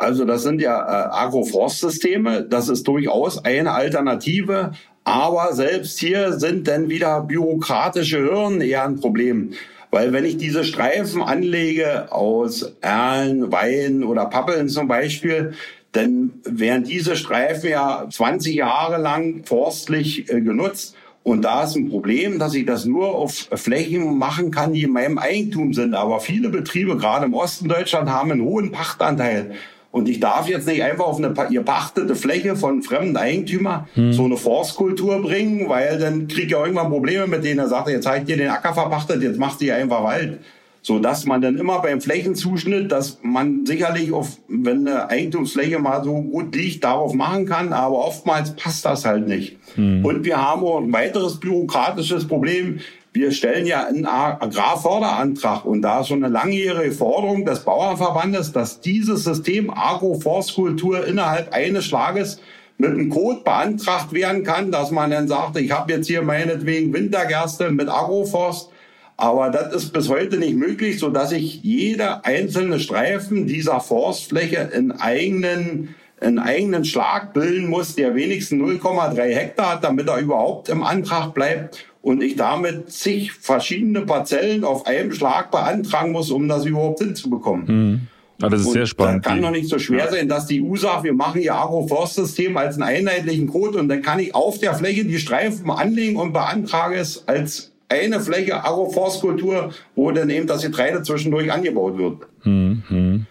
[0.00, 2.44] Also das sind ja äh, Agroforstsysteme.
[2.44, 4.72] Das ist durchaus eine Alternative.
[5.10, 9.54] Aber selbst hier sind dann wieder bürokratische Hürden eher ein Problem.
[9.90, 15.54] Weil wenn ich diese Streifen anlege aus Erlen, Wein oder Pappeln zum Beispiel,
[15.90, 20.94] dann werden diese Streifen ja 20 Jahre lang forstlich äh, genutzt.
[21.24, 24.92] Und da ist ein Problem, dass ich das nur auf Flächen machen kann, die in
[24.92, 25.94] meinem Eigentum sind.
[25.94, 29.56] Aber viele Betriebe, gerade im Osten Deutschland, haben einen hohen Pachtanteil.
[29.92, 34.12] Und ich darf jetzt nicht einfach auf eine gepachtete Fläche von fremden Eigentümer hm.
[34.12, 37.58] so eine Forstkultur bringen, weil dann kriege ich ja irgendwann Probleme mit denen.
[37.58, 40.38] Er sagt, jetzt habe ich dir den Acker verpachtet, jetzt machst du hier einfach Wald.
[40.82, 46.02] So dass man dann immer beim Flächenzuschnitt, dass man sicherlich auf, wenn eine Eigentumsfläche mal
[46.02, 49.58] so gut liegt, darauf machen kann, aber oftmals passt das halt nicht.
[49.74, 50.04] Hm.
[50.04, 52.80] Und wir haben auch ein weiteres bürokratisches Problem
[53.12, 58.80] wir stellen ja einen Agrarförderantrag und da ist schon eine langjährige Forderung des Bauernverbandes, dass
[58.80, 62.40] dieses System Agroforstkultur innerhalb eines Schlages
[62.78, 66.92] mit einem Code beantragt werden kann, dass man dann sagt, ich habe jetzt hier meinetwegen
[66.92, 68.70] Wintergerste mit Agroforst,
[69.16, 74.70] aber das ist bis heute nicht möglich, so dass ich jede einzelne Streifen dieser Forstfläche
[74.72, 80.68] in eigenen einen eigenen Schlag bilden muss, der wenigstens 0,3 Hektar hat, damit er überhaupt
[80.68, 86.48] im Antrag bleibt und ich damit zig verschiedene Parzellen auf einem Schlag beantragen muss, um
[86.48, 87.64] das überhaupt hinzubekommen.
[87.66, 88.00] Mhm.
[88.40, 89.24] Ja, das ist und sehr spannend.
[89.24, 90.10] kann doch nicht so schwer ja.
[90.10, 94.00] sein, dass die EU sagt, wir machen hier Agroforstsystem als einen einheitlichen Code und dann
[94.00, 99.74] kann ich auf der Fläche die Streifen anlegen und beantrage es als eine Fläche Agroforstkultur,
[99.94, 102.28] wo dann eben das Getreide zwischendurch angebaut wird.
[102.44, 103.26] Mhm.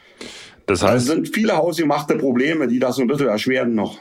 [0.70, 3.98] Das heißt, das sind viele hausgemachte Probleme, die das ein bisschen erschweren noch.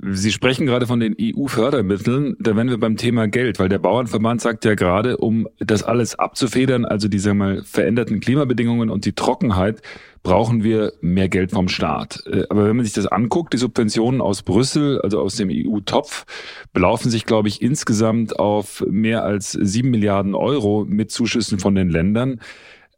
[0.00, 2.36] Sie sprechen gerade von den EU-Fördermitteln.
[2.38, 6.14] Da wären wir beim Thema Geld, weil der Bauernverband sagt ja gerade, um das alles
[6.14, 9.82] abzufedern, also diese mal veränderten Klimabedingungen und die Trockenheit,
[10.22, 12.22] brauchen wir mehr Geld vom Staat.
[12.26, 16.24] Äh, aber wenn man sich das anguckt, die Subventionen aus Brüssel, also aus dem EU-Topf,
[16.72, 21.90] belaufen sich, glaube ich, insgesamt auf mehr als sieben Milliarden Euro mit Zuschüssen von den
[21.90, 22.38] Ländern.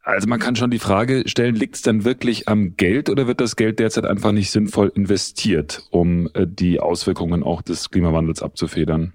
[0.04, 3.40] Also man kann schon die Frage stellen, liegt es dann wirklich am Geld oder wird
[3.40, 9.14] das Geld derzeit einfach nicht sinnvoll investiert, um äh, die Auswirkungen auch des Klimawandels abzufedern?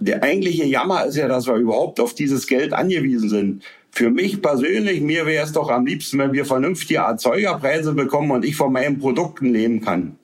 [0.00, 3.62] Der eigentliche Jammer ist ja, dass wir überhaupt auf dieses Geld angewiesen sind.
[3.92, 8.44] Für mich persönlich, mir wäre es doch am liebsten, wenn wir vernünftige Erzeugerpreise bekommen und
[8.44, 10.18] ich von meinen Produkten leben kann.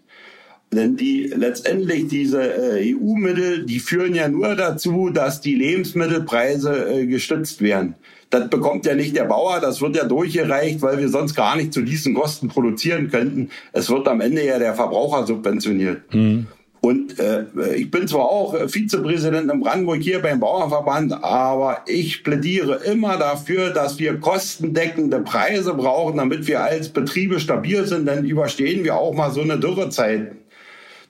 [0.72, 7.06] Denn die letztendlich diese äh, EU-Mittel, die führen ja nur dazu, dass die Lebensmittelpreise äh,
[7.06, 7.94] gestützt werden.
[8.30, 11.72] Das bekommt ja nicht der Bauer, das wird ja durchgereicht, weil wir sonst gar nicht
[11.72, 13.50] zu diesen Kosten produzieren könnten.
[13.72, 16.02] Es wird am Ende ja der Verbraucher subventioniert.
[16.14, 16.46] Mhm.
[16.80, 22.76] Und äh, ich bin zwar auch Vizepräsident in Brandenburg hier beim Bauernverband, aber ich plädiere
[22.84, 28.82] immer dafür, dass wir kostendeckende Preise brauchen, damit wir als Betriebe stabil sind, dann überstehen
[28.84, 30.32] wir auch mal so eine Dürrezeit.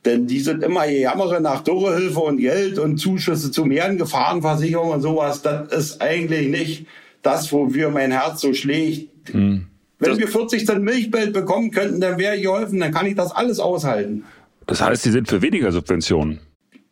[0.05, 5.03] Denn die sind immer Jammere nach Dürrehilfe und Geld und Zuschüsse zu mehreren Gefahrenversicherungen und
[5.03, 5.43] sowas.
[5.43, 6.87] Das ist eigentlich nicht
[7.23, 9.33] das, wofür mein Herz so schlägt.
[9.33, 9.67] Hm.
[9.99, 13.15] Wenn das wir 40 Cent Milchbeld bekommen könnten, dann wäre ich geholfen, dann kann ich
[13.15, 14.25] das alles aushalten.
[14.67, 16.41] Das heißt, Sie sind für weniger Subventionen?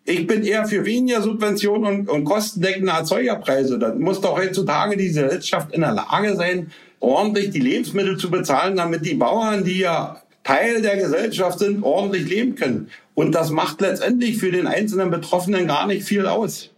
[0.05, 3.79] Ich bin eher für weniger Subventionen und, und kostendeckende Erzeugerpreise.
[3.79, 8.77] Da muss doch heutzutage diese Wirtschaft in der Lage sein, ordentlich die Lebensmittel zu bezahlen,
[8.77, 12.89] damit die Bauern, die ja Teil der Gesellschaft sind, ordentlich leben können.
[13.15, 16.71] Und das macht letztendlich für den einzelnen Betroffenen gar nicht viel aus.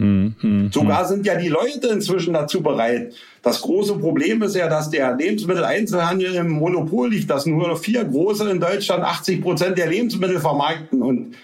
[0.00, 3.12] Hm, hm, Sogar sind ja die Leute inzwischen dazu bereit.
[3.42, 8.48] Das große Problem ist ja, dass der Lebensmitteleinzelhandel im Monopol liegt, dass nur vier große
[8.50, 11.34] in Deutschland 80 Prozent der Lebensmittel vermarkten und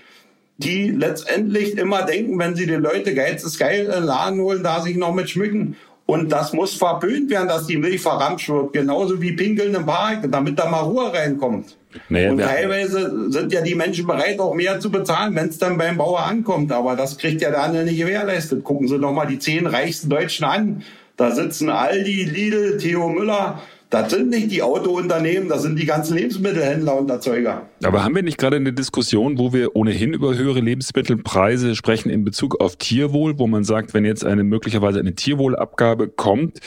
[0.56, 4.62] die letztendlich immer denken, wenn sie die Leute Geiz ist geil in den Laden holen,
[4.62, 5.76] da sich noch mit schmücken.
[6.06, 10.26] Und das muss verböhnt werden, dass die Milch verramscht wird, genauso wie Pinkeln im Park,
[10.30, 11.76] damit da mal Ruhe reinkommt.
[12.08, 15.78] Naja, und teilweise sind ja die Menschen bereit, auch mehr zu bezahlen, wenn es dann
[15.78, 16.72] beim Bauer ankommt.
[16.72, 18.64] Aber das kriegt ja der andere nicht gewährleistet.
[18.64, 20.82] Gucken Sie doch mal die zehn reichsten Deutschen an.
[21.16, 23.60] Da sitzen Aldi, Lidl, Theo Müller.
[23.88, 27.68] Das sind nicht die Autounternehmen, das sind die ganzen Lebensmittelhändler und Erzeuger.
[27.84, 32.24] Aber haben wir nicht gerade eine Diskussion, wo wir ohnehin über höhere Lebensmittelpreise sprechen in
[32.24, 36.58] Bezug auf Tierwohl, wo man sagt, wenn jetzt eine möglicherweise eine Tierwohlabgabe kommt,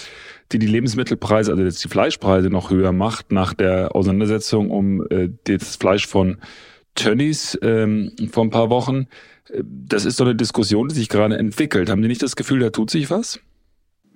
[0.51, 5.29] die die Lebensmittelpreise, also jetzt die Fleischpreise noch höher macht nach der Auseinandersetzung um äh,
[5.43, 6.37] das Fleisch von
[6.95, 9.07] Tönnies ähm, vor ein paar Wochen.
[9.63, 11.89] Das ist doch eine Diskussion, die sich gerade entwickelt.
[11.89, 13.39] Haben Sie nicht das Gefühl, da tut sich was?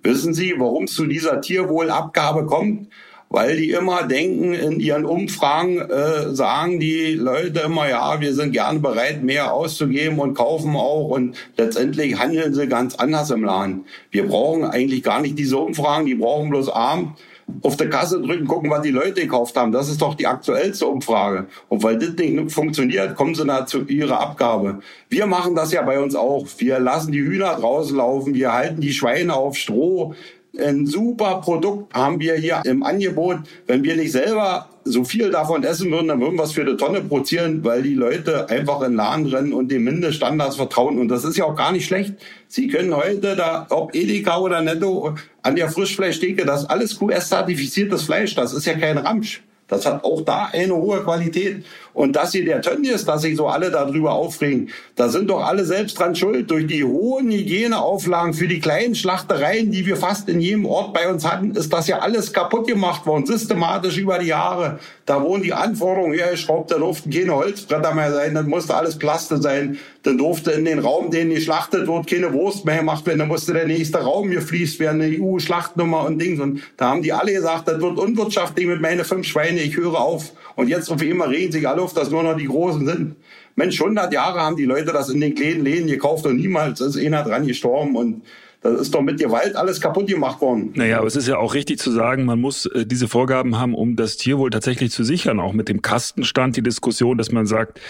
[0.03, 2.89] Wissen Sie, warum es zu dieser Tierwohlabgabe kommt?
[3.33, 8.51] Weil die immer denken, in ihren Umfragen äh, sagen die Leute immer, ja, wir sind
[8.51, 13.85] gerne bereit, mehr auszugeben und kaufen auch und letztendlich handeln sie ganz anders im Laden.
[14.11, 17.15] Wir brauchen eigentlich gar nicht diese Umfragen, die brauchen bloß Arm
[17.63, 19.71] auf der Kasse drücken, gucken, was die Leute gekauft haben.
[19.71, 21.47] Das ist doch die aktuellste Umfrage.
[21.69, 24.79] Und weil das nicht funktioniert, kommen sie da zu ihrer Abgabe.
[25.09, 26.45] Wir machen das ja bei uns auch.
[26.59, 30.13] Wir lassen die Hühner draußen laufen, wir halten die Schweine auf Stroh,
[30.59, 33.39] ein super Produkt haben wir hier im Angebot.
[33.65, 36.77] Wenn wir nicht selber so viel davon essen würden, dann würden wir es für eine
[36.77, 40.99] Tonne produzieren, weil die Leute einfach in den Laden rennen und den Mindeststandards vertrauen.
[40.99, 42.13] Und das ist ja auch gar nicht schlecht.
[42.47, 48.03] Sie können heute da, ob Edeka oder Netto, an der Frischfleischtheke, das ist alles QS-zertifiziertes
[48.03, 48.35] Fleisch.
[48.35, 49.41] Das ist ja kein Ramsch.
[49.67, 51.65] Das hat auch da eine hohe Qualität.
[51.93, 55.63] Und dass hier der Tönnies, dass sich so alle darüber aufregen, da sind doch alle
[55.63, 56.49] selbst dran schuld.
[56.49, 61.09] Durch die hohen Hygieneauflagen für die kleinen Schlachtereien, die wir fast in jedem Ort bei
[61.09, 64.79] uns hatten, ist das ja alles kaputt gemacht worden, systematisch über die Jahre.
[65.05, 69.41] Da wurden die Anforderungen hergeschraubt, da durften keine Holzbretter mehr sein, dann musste alles Plaste
[69.41, 69.77] sein.
[70.03, 73.19] Dann durfte in den Raum, den geschlachtet wird, keine Wurst mehr gemacht werden.
[73.19, 76.41] Dann musste der nächste Raum gefließt werden, eine EU-Schlachtnummer und Dings.
[76.41, 79.99] Und da haben die alle gesagt, das wird unwirtschaftlich mit meinen fünf Schweine, ich höre
[79.99, 80.33] auf.
[80.55, 83.15] Und jetzt auf immer regen sich alle auf, dass nur noch die Großen sind.
[83.55, 86.97] Mensch, 100 Jahre haben die Leute das in den kleinen Läden gekauft und niemals ist
[86.97, 88.23] einer dran gestorben und
[88.63, 90.71] das ist doch mit Gewalt alles kaputt gemacht worden.
[90.75, 93.75] Naja, aber es ist ja auch richtig zu sagen, man muss äh, diese Vorgaben haben,
[93.75, 95.41] um das Tierwohl tatsächlich zu sichern.
[95.41, 97.81] Auch mit dem Kastenstand die Diskussion, dass man sagt,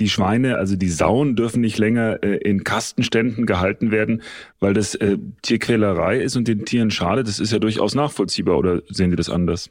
[0.00, 4.22] die Schweine, also die Sauen dürfen nicht länger äh, in Kastenständen gehalten werden,
[4.58, 7.28] weil das äh, Tierquälerei ist und den Tieren schadet.
[7.28, 8.56] Das ist ja durchaus nachvollziehbar.
[8.56, 9.68] Oder sehen Sie das anders?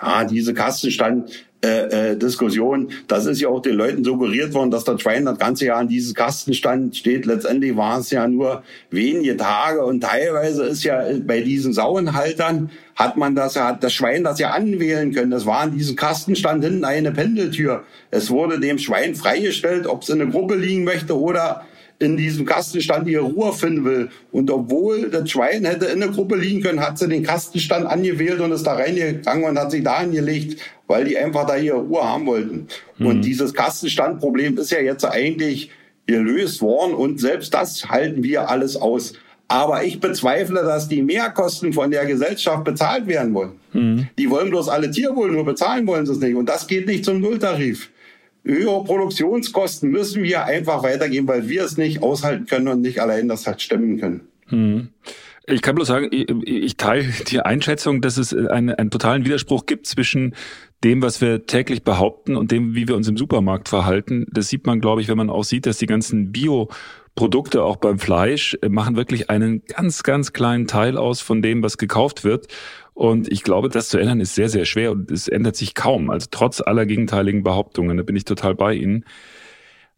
[0.00, 1.30] Ja, diese Kastenstand,
[1.60, 5.40] äh, äh, Diskussion, das ist ja auch den Leuten suggeriert worden, dass das Schwein das
[5.40, 7.26] ganze Jahr an dieses Kastenstand steht.
[7.26, 13.16] Letztendlich waren es ja nur wenige Tage und teilweise ist ja bei diesen Sauenhaltern hat
[13.16, 15.32] man das ja, hat das Schwein das ja anwählen können.
[15.32, 17.82] Das war an diesem Kastenstand hinten eine Pendeltür.
[18.12, 21.66] Es wurde dem Schwein freigestellt, ob es in eine Gruppe liegen möchte oder
[22.00, 24.08] in diesem Kastenstand ihre Ruhe finden will.
[24.30, 28.40] Und obwohl das Schwein hätte in der Gruppe liegen können, hat sie den Kastenstand angewählt
[28.40, 32.02] und ist da reingegangen und hat sich da angelegt, weil die einfach da ihre Ruhe
[32.02, 32.68] haben wollten.
[32.98, 33.06] Mhm.
[33.06, 35.70] Und dieses Kastenstandproblem ist ja jetzt eigentlich
[36.06, 39.14] gelöst worden und selbst das halten wir alles aus.
[39.48, 43.52] Aber ich bezweifle, dass die Mehrkosten von der Gesellschaft bezahlt werden wollen.
[43.72, 44.08] Mhm.
[44.18, 46.36] Die wollen bloß alle Tierwohl, nur bezahlen wollen sie es nicht.
[46.36, 47.90] Und das geht nicht zum Nulltarif
[48.48, 53.28] höhere Produktionskosten müssen wir einfach weitergeben, weil wir es nicht aushalten können und nicht allein
[53.28, 54.22] das halt stemmen können.
[54.46, 54.88] Hm.
[55.46, 59.64] Ich kann bloß sagen, ich, ich teile die Einschätzung, dass es einen, einen totalen Widerspruch
[59.64, 60.34] gibt zwischen
[60.84, 64.26] dem, was wir täglich behaupten und dem, wie wir uns im Supermarkt verhalten.
[64.30, 66.68] Das sieht man, glaube ich, wenn man auch sieht, dass die ganzen Bio
[67.18, 71.64] Produkte auch beim Fleisch äh, machen wirklich einen ganz, ganz kleinen Teil aus von dem,
[71.64, 72.46] was gekauft wird.
[72.98, 76.10] Und ich glaube, das zu ändern ist sehr, sehr schwer und es ändert sich kaum.
[76.10, 79.04] Also trotz aller gegenteiligen Behauptungen, da bin ich total bei Ihnen.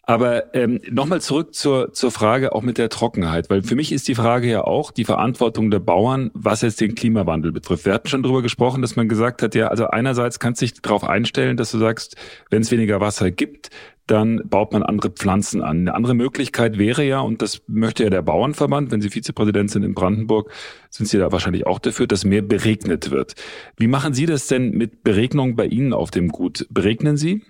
[0.03, 4.07] Aber ähm, nochmal zurück zur, zur Frage auch mit der Trockenheit, weil für mich ist
[4.07, 7.87] die Frage ja auch die Verantwortung der Bauern, was jetzt den Klimawandel betrifft.
[7.87, 10.83] Wir hatten schon darüber gesprochen, dass man gesagt hat, ja, also einerseits kannst du dich
[10.83, 12.17] darauf einstellen, dass du sagst,
[12.51, 13.71] wenn es weniger Wasser gibt,
[14.11, 15.81] dann baut man andere Pflanzen an.
[15.81, 19.85] Eine andere Möglichkeit wäre ja, und das möchte ja der Bauernverband, wenn Sie Vizepräsident sind
[19.85, 20.51] in Brandenburg,
[20.91, 23.35] sind Sie da wahrscheinlich auch dafür, dass mehr beregnet wird.
[23.77, 26.67] Wie machen Sie das denn mit Beregnung bei Ihnen auf dem Gut?
[26.71, 27.43] Beregnen Sie?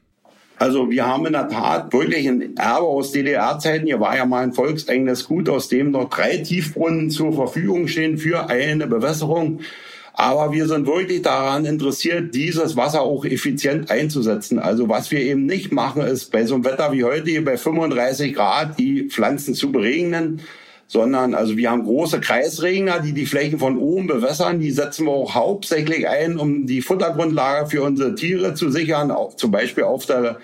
[0.58, 3.86] Also wir haben in der Tat wirklich ein Erbe aus DDR-Zeiten.
[3.86, 8.18] Hier war ja mal ein volksenges Gut, aus dem noch drei Tiefbrunnen zur Verfügung stehen
[8.18, 9.60] für eine Bewässerung.
[10.12, 14.58] Aber wir sind wirklich daran interessiert, dieses Wasser auch effizient einzusetzen.
[14.58, 18.34] Also was wir eben nicht machen, ist bei so einem Wetter wie heute, bei 35
[18.34, 20.40] Grad, die Pflanzen zu beregnen,
[20.88, 24.58] sondern also wir haben große Kreisregner, die die Flächen von oben bewässern.
[24.58, 29.36] Die setzen wir auch hauptsächlich ein, um die Futtergrundlage für unsere Tiere zu sichern, auch
[29.36, 30.38] zum Beispiel auf der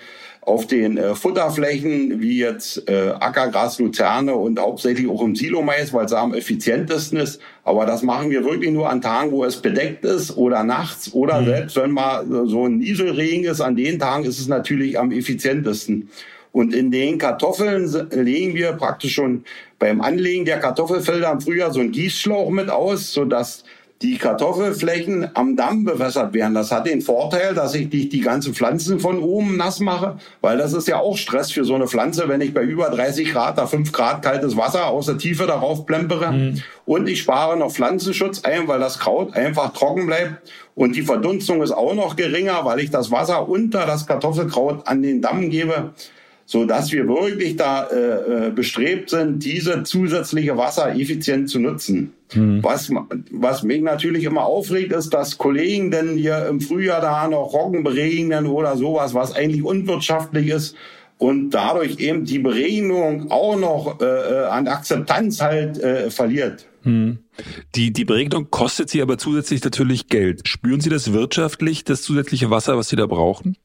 [0.47, 6.05] auf den äh, Futterflächen wie jetzt äh, Ackergras, Luzerne und hauptsächlich auch im Silomais, weil
[6.05, 7.41] es am effizientesten ist.
[7.65, 11.41] Aber das machen wir wirklich nur an Tagen, wo es bedeckt ist oder nachts oder
[11.41, 11.45] mhm.
[11.45, 16.09] selbst wenn mal so ein Nieselregen ist, an den Tagen ist es natürlich am effizientesten.
[16.53, 19.43] Und in den Kartoffeln legen wir praktisch schon
[19.79, 23.65] beim Anlegen der Kartoffelfelder im Frühjahr so einen Gießschlauch mit aus, sodass
[24.01, 26.53] die Kartoffelflächen am Damm bewässert werden.
[26.53, 30.57] Das hat den Vorteil, dass ich nicht die ganzen Pflanzen von oben nass mache, weil
[30.57, 33.57] das ist ja auch Stress für so eine Pflanze, wenn ich bei über 30 Grad
[33.57, 36.31] da 5 Grad kaltes Wasser aus der Tiefe darauf plempere.
[36.31, 36.61] Mhm.
[36.85, 40.47] Und ich spare noch Pflanzenschutz ein, weil das Kraut einfach trocken bleibt.
[40.75, 45.01] Und die Verdunstung ist auch noch geringer, weil ich das Wasser unter das Kartoffelkraut an
[45.01, 45.91] den Damm gebe
[46.49, 52.13] so dass wir wirklich da äh, äh, bestrebt sind, diese zusätzliche Wasser effizient zu nutzen.
[52.33, 52.63] Mhm.
[52.63, 52.89] Was,
[53.31, 57.83] was mich natürlich immer aufregt, ist, dass Kollegen denn hier im Frühjahr da noch Roggen
[57.83, 60.77] beregnen oder sowas, was eigentlich unwirtschaftlich ist
[61.17, 66.65] und dadurch eben die Beregnung auch noch äh, äh an Akzeptanz halt äh, verliert.
[66.83, 67.17] Hm.
[67.75, 70.47] Die, die Beregnung kostet Sie aber zusätzlich natürlich Geld.
[70.47, 73.57] Spüren Sie das wirtschaftlich, das zusätzliche Wasser, was Sie da brauchen?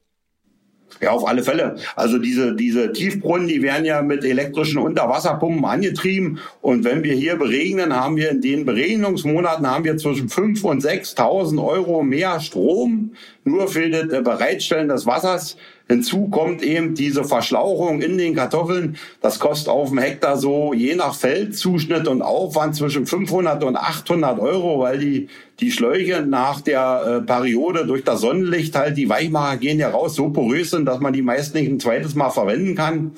[1.03, 1.75] Ja, auf alle Fälle.
[1.95, 6.39] Also diese, diese Tiefbrunnen, die werden ja mit elektrischen Unterwasserpumpen angetrieben.
[6.61, 10.83] Und wenn wir hier beregnen, haben wir in den Beregnungsmonaten haben wir zwischen 5.000 und
[10.83, 13.11] 6.000 Euro mehr Strom
[13.43, 15.57] nur für das Bereitstellen des Wassers.
[15.89, 18.97] Hinzu kommt eben diese Verschlauchung in den Kartoffeln.
[19.21, 24.39] Das kostet auf dem Hektar so je nach Feldzuschnitt und Aufwand zwischen 500 und 800
[24.39, 25.27] Euro, weil die,
[25.59, 30.15] die Schläuche nach der äh, Periode durch das Sonnenlicht halt, die Weichmacher gehen ja raus,
[30.15, 33.11] so porös sind, dass man die meist nicht ein zweites Mal verwenden kann.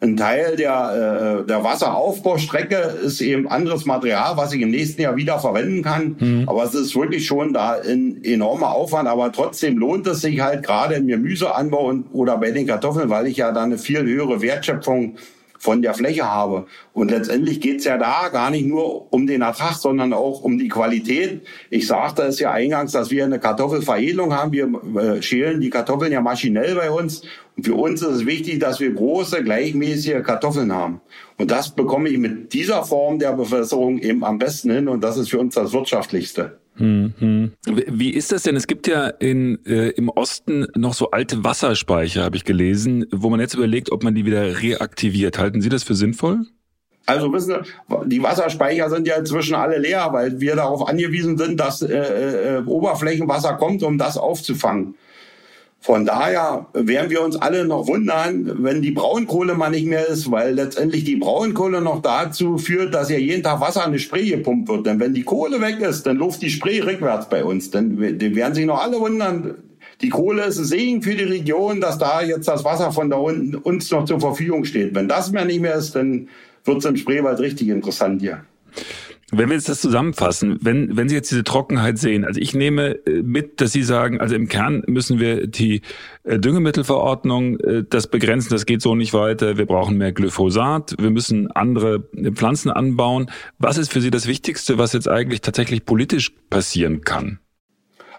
[0.00, 5.16] Ein Teil der, äh, der Wasseraufbaustrecke ist eben anderes Material, was ich im nächsten Jahr
[5.16, 6.16] wieder verwenden kann.
[6.20, 6.48] Mhm.
[6.48, 9.08] Aber es ist wirklich schon da ein enormer Aufwand.
[9.08, 13.26] Aber trotzdem lohnt es sich halt gerade im Gemüseanbau und, oder bei den Kartoffeln, weil
[13.26, 15.16] ich ja da eine viel höhere Wertschöpfung
[15.58, 16.66] von der Fläche habe.
[16.92, 20.68] Und letztendlich geht's ja da gar nicht nur um den Ertrag, sondern auch um die
[20.68, 21.42] Qualität.
[21.70, 24.52] Ich sagte es ja eingangs, dass wir eine Kartoffelveredelung haben.
[24.52, 24.68] Wir
[25.00, 27.22] äh, schälen die Kartoffeln ja maschinell bei uns.
[27.58, 31.00] Und für uns ist es wichtig, dass wir große, gleichmäßige Kartoffeln haben.
[31.38, 34.86] Und das bekomme ich mit dieser Form der Bewässerung eben am besten hin.
[34.86, 36.60] Und das ist für uns das Wirtschaftlichste.
[36.76, 38.54] Hm, Wie ist das denn?
[38.54, 43.28] Es gibt ja in, äh, im Osten noch so alte Wasserspeicher, habe ich gelesen, wo
[43.28, 45.36] man jetzt überlegt, ob man die wieder reaktiviert.
[45.36, 46.46] Halten Sie das für sinnvoll?
[47.06, 51.58] Also wissen Sie, die Wasserspeicher sind ja inzwischen alle leer, weil wir darauf angewiesen sind,
[51.58, 54.94] dass äh, äh, Oberflächenwasser kommt, um das aufzufangen.
[55.80, 60.30] Von daher werden wir uns alle noch wundern, wenn die Braunkohle mal nicht mehr ist,
[60.30, 64.28] weil letztendlich die Braunkohle noch dazu führt, dass ja jeden Tag Wasser an die Spree
[64.28, 64.86] gepumpt wird.
[64.86, 67.70] Denn wenn die Kohle weg ist, dann läuft die Spree rückwärts bei uns.
[67.70, 69.54] Dann die werden sich noch alle wundern.
[70.02, 73.16] Die Kohle ist ein Segen für die Region, dass da jetzt das Wasser von da
[73.16, 74.94] unten uns noch zur Verfügung steht.
[74.94, 76.28] Wenn das mehr nicht mehr ist, dann
[76.64, 78.42] wird es im Spreewald richtig interessant hier.
[79.30, 83.04] Wenn wir jetzt das zusammenfassen, wenn, wenn Sie jetzt diese Trockenheit sehen, also ich nehme
[83.06, 85.82] äh, mit, dass Sie sagen, also im Kern müssen wir die
[86.24, 91.10] äh, Düngemittelverordnung äh, das begrenzen, das geht so nicht weiter, wir brauchen mehr Glyphosat, wir
[91.10, 93.30] müssen andere Pflanzen anbauen.
[93.58, 97.38] Was ist für Sie das Wichtigste, was jetzt eigentlich tatsächlich politisch passieren kann?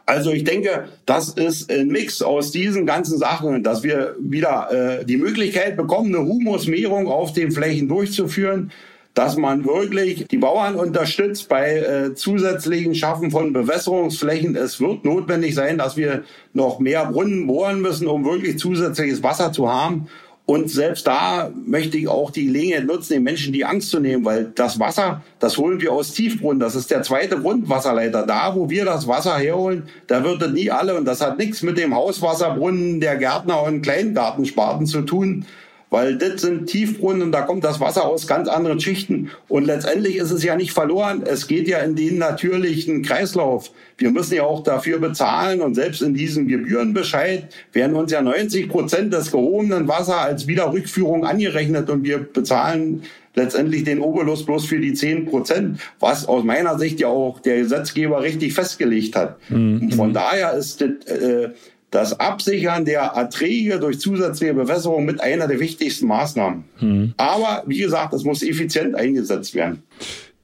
[0.05, 5.05] Also ich denke, das ist ein Mix aus diesen ganzen Sachen, dass wir wieder äh,
[5.05, 8.71] die Möglichkeit bekommen, eine Humusmehrung auf den Flächen durchzuführen,
[9.19, 14.55] dass man wirklich die Bauern unterstützt bei äh, zusätzlichen Schaffen von Bewässerungsflächen.
[14.55, 19.51] Es wird notwendig sein, dass wir noch mehr Brunnen bohren müssen, um wirklich zusätzliches Wasser
[19.51, 20.07] zu haben.
[20.45, 24.23] Und selbst da möchte ich auch die Gelegenheit nutzen, den Menschen die Angst zu nehmen,
[24.23, 26.61] weil das Wasser, das holen wir aus Tiefbrunnen.
[26.61, 28.25] Das ist der zweite Grundwasserleiter.
[28.25, 30.95] Da, wo wir das Wasser herholen, da wird es nie alle.
[30.95, 35.45] Und das hat nichts mit dem Hauswasserbrunnen der Gärtner und Kleingartensparten zu tun,
[35.89, 39.31] weil das sind Tiefbrunnen und da kommt das Wasser aus ganz anderen Schichten.
[39.47, 41.23] Und letztendlich ist es ja nicht verloren.
[41.25, 43.71] Es geht ja in den natürlichen Kreislauf.
[43.97, 48.69] Wir müssen ja auch dafür bezahlen und selbst in diesem Gebührenbescheid werden uns ja 90
[48.69, 53.03] Prozent des gehobenen Wasser als Wiederrückführung angerechnet und wir bezahlen
[53.35, 57.57] letztendlich den Obolus bloß für die 10 Prozent, was aus meiner Sicht ja auch der
[57.57, 59.37] Gesetzgeber richtig festgelegt hat.
[59.49, 59.91] Mhm.
[59.91, 61.49] Von daher ist das, äh,
[61.91, 66.63] das Absichern der Erträge durch zusätzliche Bewässerung mit einer der wichtigsten Maßnahmen.
[66.79, 67.13] Mhm.
[67.17, 69.83] Aber wie gesagt, es muss effizient eingesetzt werden.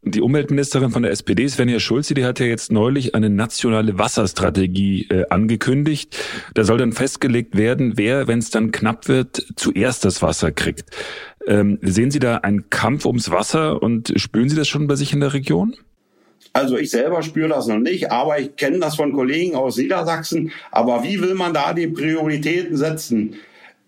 [0.07, 5.07] Die Umweltministerin von der SPD, Svenja Schulze, die hat ja jetzt neulich eine nationale Wasserstrategie
[5.09, 6.15] äh, angekündigt.
[6.53, 10.91] Da soll dann festgelegt werden, wer, wenn es dann knapp wird, zuerst das Wasser kriegt.
[11.47, 15.11] Ähm, sehen Sie da einen Kampf ums Wasser und spüren Sie das schon bei sich
[15.11, 15.75] in der Region?
[16.55, 20.53] Also ich selber spüre das noch nicht, aber ich kenne das von Kollegen aus Niedersachsen.
[20.71, 23.35] Aber wie will man da die Prioritäten setzen?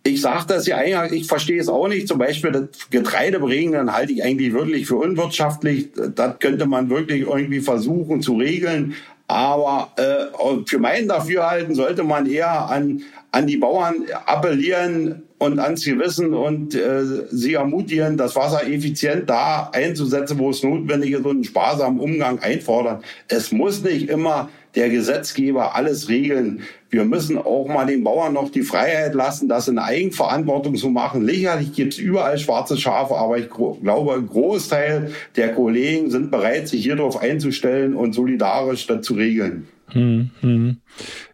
[0.04, 2.10] Ich sage das ja eigentlich, ich verstehe es auch nicht.
[2.10, 5.92] Zum Beispiel das Getreidebringen, dann halte ich eigentlich wirklich für unwirtschaftlich.
[6.14, 8.96] Das könnte man wirklich irgendwie versuchen zu regeln.
[9.30, 13.02] Aber äh, für mein Dafürhalten sollte man eher an,
[13.32, 19.70] an die Bauern appellieren, und ans Gewissen und äh, sie ermutigen, das Wasser effizient da
[19.72, 23.04] einzusetzen, wo es notwendig ist und einen sparsamen Umgang einfordern.
[23.28, 26.62] Es muss nicht immer der Gesetzgeber alles regeln.
[26.90, 31.26] Wir müssen auch mal den Bauern noch die Freiheit lassen, das in Eigenverantwortung zu machen.
[31.26, 36.68] Sicherlich gibt es überall schwarze Schafe, aber ich glaube, ein Großteil der Kollegen sind bereit,
[36.68, 39.68] sich hier darauf einzustellen und solidarisch das zu regeln.
[39.90, 40.78] Hm, hm.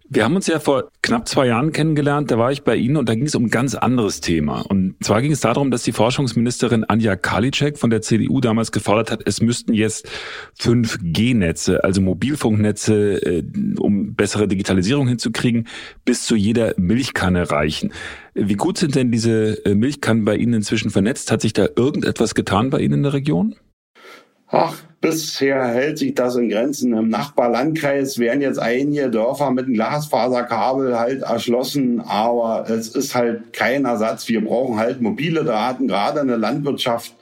[0.10, 3.08] Wir haben uns ja vor knapp zwei Jahren kennengelernt, da war ich bei Ihnen und
[3.08, 4.62] da ging es um ein ganz anderes Thema.
[4.62, 9.12] Und zwar ging es darum, dass die Forschungsministerin Anja Karliczek von der CDU damals gefordert
[9.12, 10.10] hat, es müssten jetzt
[10.60, 13.44] 5G-Netze, also Mobilfunknetze, äh,
[13.80, 15.68] um bessere Digitalisierung hinzukriegen,
[16.04, 17.94] bis zu jeder Milchkanne reichen.
[18.34, 21.32] Wie gut sind denn diese äh, Milchkannen bei Ihnen inzwischen vernetzt?
[21.32, 23.56] Hat sich da irgendetwas getan bei Ihnen in der Region?
[24.48, 26.94] Ach, bisher hält sich das in Grenzen.
[26.94, 33.52] Im Nachbarlandkreis werden jetzt einige Dörfer mit einem Glasfaserkabel halt erschlossen, aber es ist halt
[33.52, 34.30] kein Ersatz.
[34.30, 37.14] Wir brauchen halt mobile Daten, gerade in der Landwirtschaft.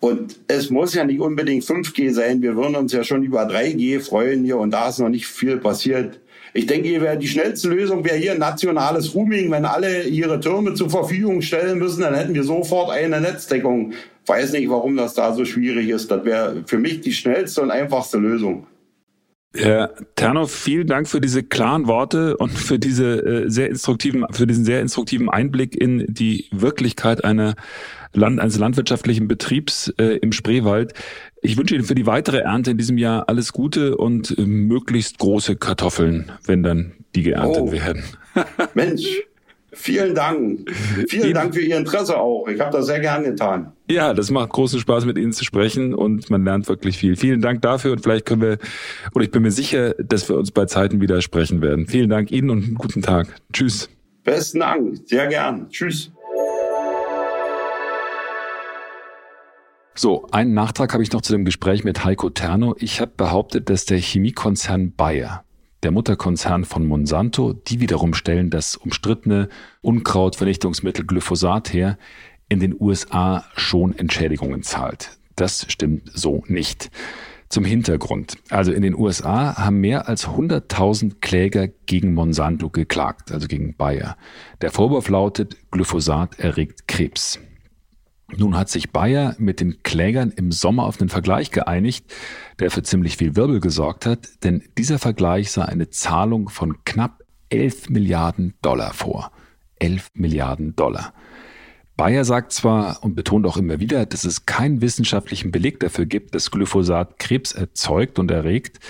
[0.00, 2.42] Und es muss ja nicht unbedingt 5G sein.
[2.42, 5.56] Wir würden uns ja schon über 3G freuen hier und da ist noch nicht viel
[5.56, 6.20] passiert.
[6.52, 9.50] Ich denke, die schnellste Lösung wäre hier nationales Rooming.
[9.50, 13.94] Wenn alle ihre Türme zur Verfügung stellen müssen, dann hätten wir sofort eine Netzdeckung
[14.26, 16.10] weiß nicht, warum das da so schwierig ist.
[16.10, 18.66] Das wäre für mich die schnellste und einfachste Lösung.
[19.56, 24.48] Herr Ternow, vielen Dank für diese klaren Worte und für diese äh, sehr instruktiven, für
[24.48, 27.54] diesen sehr instruktiven Einblick in die Wirklichkeit einer
[28.12, 30.94] Land, eines landwirtschaftlichen Betriebs äh, im Spreewald.
[31.40, 35.54] Ich wünsche Ihnen für die weitere Ernte in diesem Jahr alles Gute und möglichst große
[35.54, 37.72] Kartoffeln, wenn dann die geerntet oh.
[37.72, 38.02] werden.
[38.74, 39.04] Mensch,
[39.74, 40.70] Vielen Dank.
[41.08, 42.46] Vielen Dank für Ihr Interesse auch.
[42.48, 43.72] Ich habe das sehr gern getan.
[43.90, 47.16] Ja, das macht großen Spaß, mit Ihnen zu sprechen und man lernt wirklich viel.
[47.16, 48.58] Vielen Dank dafür und vielleicht können wir,
[49.14, 51.86] oder ich bin mir sicher, dass wir uns bei Zeiten wieder sprechen werden.
[51.86, 53.28] Vielen Dank Ihnen und einen guten Tag.
[53.52, 53.90] Tschüss.
[54.22, 54.96] Besten Dank.
[55.06, 55.68] Sehr gern.
[55.68, 56.10] Tschüss.
[59.96, 62.74] So, einen Nachtrag habe ich noch zu dem Gespräch mit Heiko Terno.
[62.78, 65.43] Ich habe behauptet, dass der Chemiekonzern Bayer
[65.84, 69.48] der Mutterkonzern von Monsanto, die wiederum stellen das umstrittene
[69.82, 71.98] Unkrautvernichtungsmittel Glyphosat her,
[72.48, 75.18] in den USA schon Entschädigungen zahlt.
[75.36, 76.90] Das stimmt so nicht.
[77.50, 78.38] Zum Hintergrund.
[78.48, 84.16] Also in den USA haben mehr als 100.000 Kläger gegen Monsanto geklagt, also gegen Bayer.
[84.62, 87.38] Der Vorwurf lautet, Glyphosat erregt Krebs.
[88.36, 92.12] Nun hat sich Bayer mit den Klägern im Sommer auf einen Vergleich geeinigt,
[92.58, 97.22] der für ziemlich viel Wirbel gesorgt hat, denn dieser Vergleich sah eine Zahlung von knapp
[97.50, 99.30] 11 Milliarden Dollar vor.
[99.78, 101.12] 11 Milliarden Dollar.
[101.96, 106.34] Bayer sagt zwar und betont auch immer wieder, dass es keinen wissenschaftlichen Beleg dafür gibt,
[106.34, 108.80] dass Glyphosat Krebs erzeugt und erregt,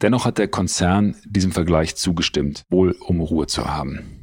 [0.00, 4.15] dennoch hat der Konzern diesem Vergleich zugestimmt, wohl um Ruhe zu haben.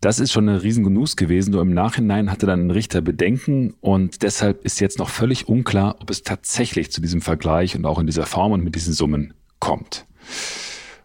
[0.00, 1.50] Das ist schon eine Riesengenuss gewesen.
[1.50, 5.96] Nur im Nachhinein hatte dann ein Richter Bedenken und deshalb ist jetzt noch völlig unklar,
[6.00, 9.34] ob es tatsächlich zu diesem Vergleich und auch in dieser Form und mit diesen Summen
[9.58, 10.06] kommt.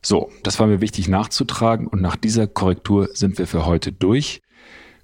[0.03, 4.41] So, das war mir wichtig nachzutragen und nach dieser Korrektur sind wir für heute durch.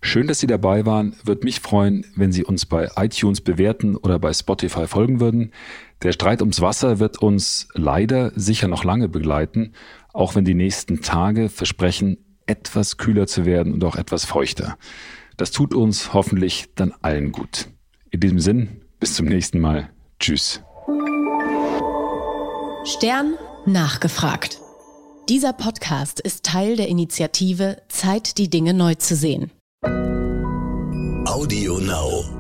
[0.02, 1.16] Schön, dass Sie dabei waren.
[1.24, 5.52] Würde mich freuen, wenn Sie uns bei iTunes bewerten oder bei Spotify folgen würden.
[6.04, 9.74] Der Streit ums Wasser wird uns leider sicher noch lange begleiten,
[10.14, 12.18] auch wenn die nächsten Tage versprechen,
[12.50, 14.78] etwas kühler zu werden und auch etwas feuchter.
[15.38, 17.68] Das tut uns hoffentlich dann allen gut.
[18.10, 19.90] In diesem Sinn, bis zum nächsten Mal.
[20.20, 20.62] Tschüss.
[22.84, 23.36] Stern
[23.66, 24.60] nachgefragt.
[25.30, 29.52] Dieser Podcast ist Teil der Initiative Zeit, die Dinge neu zu sehen.
[31.26, 32.39] Audio Now.